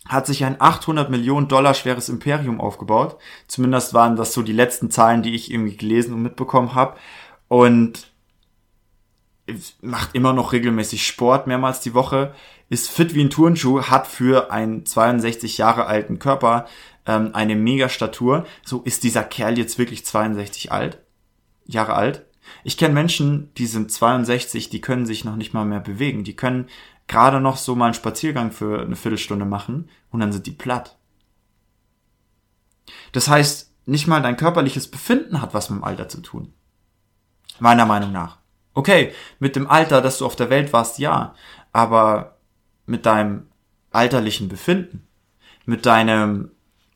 hat 0.08 0.26
sich 0.26 0.44
ein 0.44 0.61
800 0.61 1.11
Millionen 1.11 1.46
Dollar 1.46 1.74
schweres 1.74 2.08
Imperium 2.08 2.61
aufgebaut. 2.61 3.18
Zumindest 3.46 3.94
waren 3.94 4.16
das 4.16 4.32
so 4.35 4.42
die 4.42 4.52
letzten 4.52 4.90
Zahlen, 4.90 5.22
die 5.22 5.35
ich 5.35 5.50
irgendwie 5.50 5.76
gelesen 5.76 6.14
und 6.14 6.22
mitbekommen 6.22 6.74
habe. 6.74 6.96
Und 7.46 8.12
macht 9.80 10.14
immer 10.14 10.32
noch 10.32 10.52
regelmäßig 10.52 11.06
Sport 11.06 11.46
mehrmals 11.46 11.80
die 11.80 11.94
Woche, 11.94 12.35
ist 12.68 12.90
fit 12.90 13.14
wie 13.14 13.22
ein 13.22 13.30
Turnschuh, 13.30 13.82
hat 13.82 14.06
für 14.06 14.50
einen 14.50 14.87
62 14.87 15.58
Jahre 15.58 15.87
alten 15.87 16.18
Körper 16.18 16.66
ähm, 17.06 17.30
eine 17.35 17.56
Megastatur. 17.56 18.46
So 18.64 18.80
ist 18.82 19.04
dieser 19.04 19.24
Kerl 19.24 19.58
jetzt 19.58 19.78
wirklich 19.78 20.06
62 20.06 20.72
alt, 20.72 20.98
Jahre 21.72 21.94
alt. 21.94 22.26
Ich 22.64 22.76
kenne 22.76 22.94
Menschen, 22.94 23.52
die 23.54 23.66
sind 23.66 23.90
62, 23.90 24.68
die 24.68 24.80
können 24.80 25.06
sich 25.06 25.24
noch 25.24 25.37
nicht 25.37 25.54
mal 25.54 25.64
mehr 25.64 25.80
bewegen. 25.80 26.24
Die 26.24 26.37
können 26.37 26.68
gerade 27.06 27.40
noch 27.40 27.56
so 27.56 27.74
mal 27.74 27.87
einen 27.87 27.94
Spaziergang 27.94 28.52
für 28.52 28.82
eine 28.82 28.96
Viertelstunde 28.96 29.44
machen 29.44 29.88
und 30.11 30.20
dann 30.20 30.32
sind 30.32 30.46
die 30.46 30.52
platt. 30.52 30.98
Das 33.12 33.28
heißt, 33.28 33.72
nicht 33.87 34.06
mal 34.06 34.22
dein 34.22 34.37
körperliches 34.37 34.90
Befinden 34.90 35.40
hat 35.40 35.54
was 35.54 35.70
mit 35.70 35.80
dem 35.80 35.85
Alter 35.85 36.08
zu 36.08 36.20
tun. 36.20 36.52
Meiner 37.58 37.87
Meinung 37.87 38.12
nach. 38.12 38.38
Okay, 38.74 39.12
mit 39.38 39.54
dem 39.54 39.68
Alter, 39.68 40.00
dass 40.00 40.18
du 40.18 40.26
auf 40.26 40.37
der 40.37 40.50
Welt 40.50 40.72
warst, 40.72 40.98
ja, 40.98 41.35
aber 41.72 42.38
mit 42.87 43.06
deinem 43.06 43.48
alterlichen 43.90 44.48
Befinden, 44.48 45.06
mit 45.66 45.85
deinem, 45.85 46.50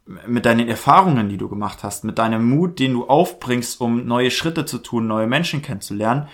mit 0.07 0.47
deinen 0.47 0.69
Erfahrungen, 0.69 1.29
die 1.29 1.37
du 1.37 1.49
gemacht 1.49 1.83
hast, 1.83 2.05
mit 2.05 2.19
deinem 2.19 2.49
Mut, 2.49 2.79
den 2.79 2.93
du 2.93 3.07
aufbringst, 3.07 3.81
um 3.81 4.07
neue 4.07 4.31
Schritte 4.31 4.65
zu 4.65 4.79
tun, 4.79 5.07
neue 5.07 5.27
Menschen 5.27 5.63
kennenzulernen 5.63 6.29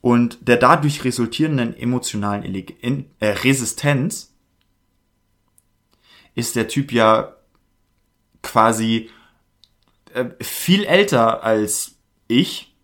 und 0.00 0.48
der 0.48 0.56
dadurch 0.56 1.04
resultierenden 1.04 1.76
emotionalen 1.76 2.42
äh, 2.44 3.26
Resistenz 3.26 4.34
ist 6.34 6.56
der 6.56 6.68
Typ 6.68 6.92
ja 6.92 7.34
quasi 8.42 9.10
äh, 10.14 10.26
viel 10.40 10.84
älter 10.84 11.42
als 11.42 11.96
ich, 12.28 12.76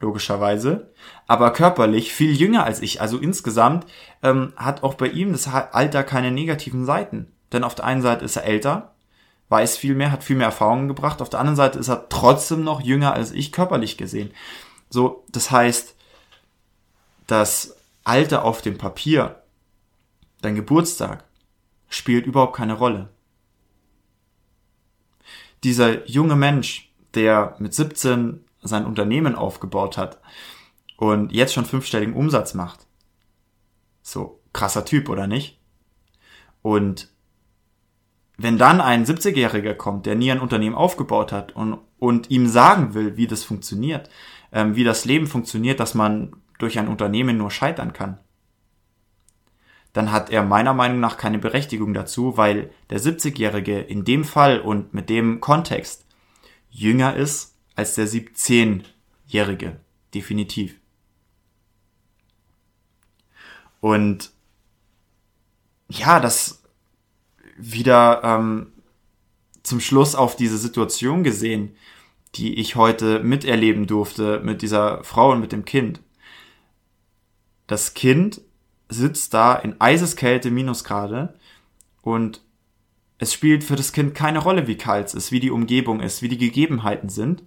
logischerweise, 0.00 0.92
aber 1.26 1.52
körperlich 1.52 2.12
viel 2.12 2.32
jünger 2.32 2.64
als 2.64 2.82
ich. 2.82 3.00
Also 3.00 3.18
insgesamt 3.18 3.86
ähm, 4.22 4.52
hat 4.56 4.82
auch 4.82 4.94
bei 4.94 5.06
ihm 5.06 5.32
das 5.32 5.46
Alter 5.46 6.02
keine 6.02 6.32
negativen 6.32 6.84
Seiten. 6.84 7.32
Denn 7.52 7.64
auf 7.64 7.74
der 7.74 7.84
einen 7.84 8.02
Seite 8.02 8.24
ist 8.24 8.36
er 8.36 8.44
älter, 8.44 8.89
weiß 9.50 9.76
viel 9.76 9.94
mehr, 9.94 10.12
hat 10.12 10.24
viel 10.24 10.36
mehr 10.36 10.46
Erfahrungen 10.46 10.88
gebracht. 10.88 11.20
Auf 11.20 11.28
der 11.28 11.40
anderen 11.40 11.56
Seite 11.56 11.78
ist 11.78 11.88
er 11.88 12.08
trotzdem 12.08 12.64
noch 12.64 12.80
jünger 12.80 13.12
als 13.12 13.32
ich, 13.32 13.52
körperlich 13.52 13.98
gesehen. 13.98 14.30
So, 14.88 15.24
das 15.28 15.50
heißt, 15.50 15.96
das 17.26 17.76
Alter 18.04 18.44
auf 18.44 18.62
dem 18.62 18.78
Papier, 18.78 19.42
dein 20.40 20.54
Geburtstag, 20.54 21.24
spielt 21.88 22.26
überhaupt 22.26 22.56
keine 22.56 22.74
Rolle. 22.74 23.08
Dieser 25.64 26.08
junge 26.08 26.36
Mensch, 26.36 26.92
der 27.14 27.56
mit 27.58 27.74
17 27.74 28.44
sein 28.62 28.86
Unternehmen 28.86 29.34
aufgebaut 29.34 29.98
hat 29.98 30.20
und 30.96 31.32
jetzt 31.32 31.54
schon 31.54 31.66
fünfstelligen 31.66 32.14
Umsatz 32.14 32.54
macht. 32.54 32.86
So, 34.02 34.40
krasser 34.52 34.84
Typ, 34.84 35.08
oder 35.08 35.26
nicht? 35.26 35.58
Und 36.62 37.08
wenn 38.42 38.58
dann 38.58 38.80
ein 38.80 39.04
70-Jähriger 39.04 39.74
kommt, 39.74 40.06
der 40.06 40.14
nie 40.14 40.30
ein 40.30 40.40
Unternehmen 40.40 40.74
aufgebaut 40.74 41.30
hat 41.30 41.54
und, 41.54 41.78
und 41.98 42.30
ihm 42.30 42.46
sagen 42.46 42.94
will, 42.94 43.16
wie 43.16 43.26
das 43.26 43.44
funktioniert, 43.44 44.08
ähm, 44.52 44.76
wie 44.76 44.84
das 44.84 45.04
Leben 45.04 45.26
funktioniert, 45.26 45.78
dass 45.78 45.94
man 45.94 46.36
durch 46.58 46.78
ein 46.78 46.88
Unternehmen 46.88 47.36
nur 47.36 47.50
scheitern 47.50 47.92
kann, 47.92 48.18
dann 49.92 50.10
hat 50.10 50.30
er 50.30 50.42
meiner 50.42 50.72
Meinung 50.72 51.00
nach 51.00 51.16
keine 51.16 51.38
Berechtigung 51.38 51.92
dazu, 51.92 52.36
weil 52.36 52.70
der 52.88 53.00
70-Jährige 53.00 53.80
in 53.80 54.04
dem 54.04 54.24
Fall 54.24 54.60
und 54.60 54.94
mit 54.94 55.10
dem 55.10 55.40
Kontext 55.40 56.06
jünger 56.70 57.16
ist 57.16 57.56
als 57.74 57.94
der 57.94 58.06
17-Jährige. 58.06 59.76
Definitiv. 60.14 60.76
Und 63.80 64.30
ja, 65.88 66.20
das 66.20 66.59
wieder 67.60 68.22
ähm, 68.24 68.72
zum 69.62 69.80
Schluss 69.80 70.14
auf 70.14 70.36
diese 70.36 70.58
Situation 70.58 71.22
gesehen, 71.22 71.74
die 72.34 72.54
ich 72.54 72.76
heute 72.76 73.20
miterleben 73.20 73.86
durfte 73.86 74.40
mit 74.40 74.62
dieser 74.62 75.02
Frau 75.04 75.32
und 75.32 75.40
mit 75.40 75.52
dem 75.52 75.64
Kind. 75.64 76.00
Das 77.66 77.94
Kind 77.94 78.40
sitzt 78.88 79.34
da 79.34 79.54
in 79.54 79.80
Eiseskälte, 79.80 80.50
Minusgrade 80.50 81.34
und 82.02 82.42
es 83.18 83.32
spielt 83.32 83.64
für 83.64 83.76
das 83.76 83.92
Kind 83.92 84.14
keine 84.14 84.38
Rolle, 84.38 84.66
wie 84.66 84.76
kalt 84.76 85.08
es 85.08 85.14
ist, 85.14 85.32
wie 85.32 85.40
die 85.40 85.50
Umgebung 85.50 86.00
ist, 86.00 86.22
wie 86.22 86.28
die 86.28 86.38
Gegebenheiten 86.38 87.08
sind. 87.08 87.42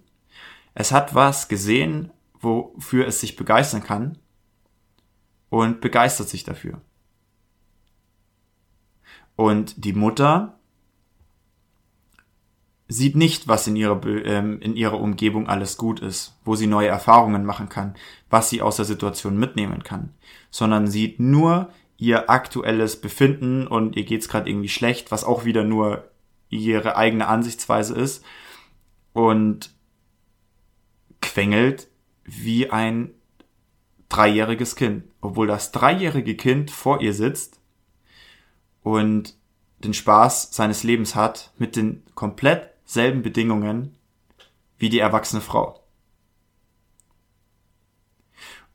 Es 0.74 0.92
hat 0.92 1.14
was 1.14 1.48
gesehen, 1.48 2.10
wofür 2.40 3.06
es 3.06 3.20
sich 3.20 3.36
begeistern 3.36 3.82
kann 3.82 4.18
und 5.48 5.80
begeistert 5.80 6.28
sich 6.28 6.44
dafür. 6.44 6.80
Und 9.36 9.84
die 9.84 9.92
Mutter 9.92 10.58
sieht 12.88 13.16
nicht, 13.16 13.48
was 13.48 13.66
in 13.66 13.76
ihrer, 13.76 14.04
ähm, 14.06 14.60
in 14.60 14.76
ihrer 14.76 15.00
Umgebung 15.00 15.48
alles 15.48 15.76
gut 15.76 16.00
ist, 16.00 16.38
wo 16.44 16.54
sie 16.54 16.66
neue 16.66 16.88
Erfahrungen 16.88 17.44
machen 17.44 17.68
kann, 17.68 17.94
was 18.30 18.50
sie 18.50 18.62
aus 18.62 18.76
der 18.76 18.84
Situation 18.84 19.38
mitnehmen 19.38 19.82
kann, 19.82 20.10
sondern 20.50 20.86
sieht 20.86 21.18
nur 21.18 21.70
ihr 21.96 22.28
aktuelles 22.28 23.00
Befinden 23.00 23.66
und 23.66 23.96
ihr 23.96 24.04
geht's 24.04 24.28
gerade 24.28 24.50
irgendwie 24.50 24.68
schlecht, 24.68 25.10
was 25.10 25.24
auch 25.24 25.44
wieder 25.44 25.64
nur 25.64 26.10
ihre 26.50 26.96
eigene 26.96 27.26
Ansichtsweise 27.26 27.94
ist 27.94 28.24
und 29.12 29.70
quengelt 31.22 31.88
wie 32.24 32.70
ein 32.70 33.10
dreijähriges 34.08 34.76
Kind, 34.76 35.04
obwohl 35.20 35.46
das 35.46 35.72
dreijährige 35.72 36.36
Kind 36.36 36.70
vor 36.70 37.00
ihr 37.00 37.14
sitzt 37.14 37.60
und 38.84 39.34
den 39.78 39.94
Spaß 39.94 40.54
seines 40.54 40.84
Lebens 40.84 41.16
hat 41.16 41.52
mit 41.58 41.74
den 41.74 42.04
komplett 42.14 42.70
selben 42.84 43.22
Bedingungen 43.22 43.96
wie 44.78 44.90
die 44.90 45.00
erwachsene 45.00 45.40
Frau. 45.40 45.82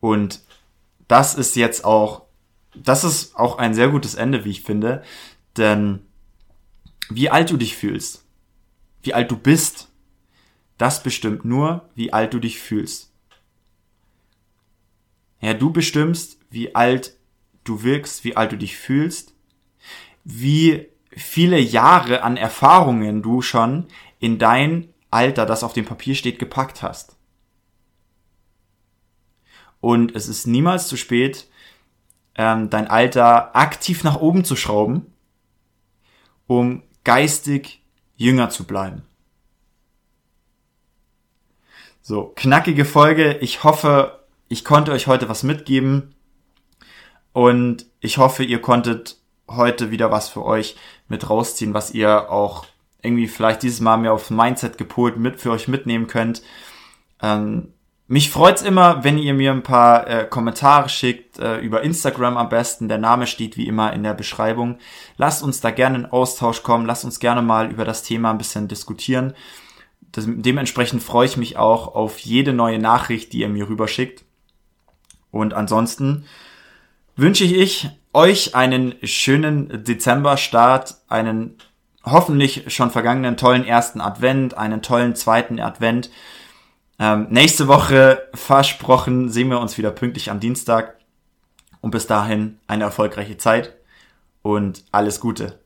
Und 0.01 0.41
das 1.07 1.35
ist 1.35 1.55
jetzt 1.55 1.85
auch, 1.85 2.23
das 2.75 3.03
ist 3.03 3.35
auch 3.35 3.59
ein 3.59 3.73
sehr 3.73 3.89
gutes 3.89 4.15
Ende, 4.15 4.45
wie 4.45 4.51
ich 4.51 4.63
finde, 4.63 5.03
denn 5.57 6.05
wie 7.09 7.29
alt 7.29 7.51
du 7.51 7.57
dich 7.57 7.75
fühlst, 7.75 8.25
wie 9.03 9.13
alt 9.13 9.29
du 9.29 9.37
bist, 9.37 9.89
das 10.77 11.03
bestimmt 11.03 11.45
nur, 11.45 11.87
wie 11.93 12.13
alt 12.13 12.33
du 12.33 12.39
dich 12.39 12.59
fühlst. 12.59 13.11
Ja, 15.41 15.53
du 15.53 15.71
bestimmst, 15.71 16.39
wie 16.49 16.73
alt 16.73 17.15
du 17.63 17.83
wirkst, 17.83 18.23
wie 18.23 18.35
alt 18.35 18.51
du 18.51 18.57
dich 18.57 18.77
fühlst, 18.77 19.35
wie 20.31 20.87
viele 21.11 21.59
Jahre 21.59 22.21
an 22.21 22.37
Erfahrungen 22.37 23.21
du 23.21 23.41
schon 23.41 23.87
in 24.19 24.37
dein 24.37 24.93
Alter, 25.09 25.45
das 25.45 25.63
auf 25.63 25.73
dem 25.73 25.85
Papier 25.85 26.15
steht, 26.15 26.37
gepackt 26.37 26.83
hast. 26.83 27.15
Und 29.81 30.15
es 30.15 30.27
ist 30.27 30.45
niemals 30.45 30.87
zu 30.87 30.97
spät, 30.97 31.47
ähm, 32.35 32.69
dein 32.69 32.87
Alter 32.87 33.55
aktiv 33.55 34.03
nach 34.03 34.17
oben 34.17 34.43
zu 34.43 34.55
schrauben, 34.55 35.13
um 36.47 36.83
geistig 37.03 37.81
jünger 38.15 38.49
zu 38.49 38.65
bleiben. 38.65 39.03
So, 42.01 42.33
knackige 42.35 42.85
Folge. 42.85 43.37
Ich 43.37 43.63
hoffe, 43.63 44.25
ich 44.47 44.63
konnte 44.63 44.91
euch 44.91 45.07
heute 45.07 45.29
was 45.29 45.43
mitgeben. 45.43 46.13
Und 47.33 47.85
ich 47.99 48.17
hoffe, 48.17 48.43
ihr 48.43 48.61
konntet 48.61 49.18
heute 49.55 49.91
wieder 49.91 50.11
was 50.11 50.29
für 50.29 50.45
euch 50.45 50.75
mit 51.07 51.29
rausziehen, 51.29 51.73
was 51.73 51.91
ihr 51.91 52.31
auch 52.31 52.65
irgendwie 53.01 53.27
vielleicht 53.27 53.63
dieses 53.63 53.79
Mal 53.79 53.97
mehr 53.97 54.13
aufs 54.13 54.29
Mindset 54.29 54.77
gepolt 54.77 55.17
mit 55.17 55.39
für 55.39 55.51
euch 55.51 55.67
mitnehmen 55.67 56.07
könnt. 56.07 56.41
Ähm, 57.21 57.73
mich 58.07 58.31
freut's 58.31 58.63
immer, 58.63 59.03
wenn 59.03 59.19
ihr 59.19 59.35
mir 59.35 59.51
ein 59.51 59.61
paar 59.61 60.07
äh, 60.07 60.25
Kommentare 60.25 60.89
schickt, 60.89 61.37
äh, 61.37 61.59
über 61.59 61.83
Instagram 61.83 62.37
am 62.37 62.49
besten. 62.49 62.89
Der 62.89 62.97
Name 62.97 63.27
steht 63.27 63.55
wie 63.55 63.67
immer 63.67 63.93
in 63.93 64.01
der 64.01 64.15
Beschreibung. 64.15 64.79
Lasst 65.17 65.43
uns 65.43 65.61
da 65.61 65.69
gerne 65.69 65.99
in 65.99 66.05
Austausch 66.07 66.63
kommen. 66.63 66.87
Lasst 66.87 67.05
uns 67.05 67.19
gerne 67.19 67.43
mal 67.43 67.71
über 67.71 67.85
das 67.85 68.01
Thema 68.01 68.31
ein 68.31 68.39
bisschen 68.39 68.67
diskutieren. 68.67 69.35
Das, 70.11 70.25
dementsprechend 70.27 71.03
freue 71.03 71.27
ich 71.27 71.37
mich 71.37 71.57
auch 71.57 71.93
auf 71.93 72.17
jede 72.17 72.51
neue 72.51 72.79
Nachricht, 72.79 73.31
die 73.31 73.41
ihr 73.41 73.49
mir 73.49 73.69
rüberschickt. 73.69 74.25
Und 75.29 75.53
ansonsten 75.53 76.25
wünsche 77.19 77.43
ich 77.43 77.89
euch 78.13 78.55
einen 78.55 78.95
schönen 79.03 79.83
Dezemberstart, 79.83 80.95
einen 81.07 81.57
hoffentlich 82.05 82.73
schon 82.73 82.91
vergangenen 82.91 83.37
tollen 83.37 83.65
ersten 83.65 84.01
Advent, 84.01 84.57
einen 84.57 84.81
tollen 84.81 85.15
zweiten 85.15 85.59
Advent. 85.59 86.09
Ähm, 86.97 87.27
nächste 87.29 87.67
Woche 87.67 88.27
versprochen 88.33 89.29
sehen 89.29 89.49
wir 89.49 89.59
uns 89.59 89.77
wieder 89.77 89.91
pünktlich 89.91 90.31
am 90.31 90.39
Dienstag. 90.39 90.95
Und 91.81 91.91
bis 91.91 92.07
dahin 92.07 92.59
eine 92.67 92.83
erfolgreiche 92.83 93.37
Zeit 93.37 93.75
und 94.41 94.83
alles 94.91 95.19
Gute. 95.19 95.59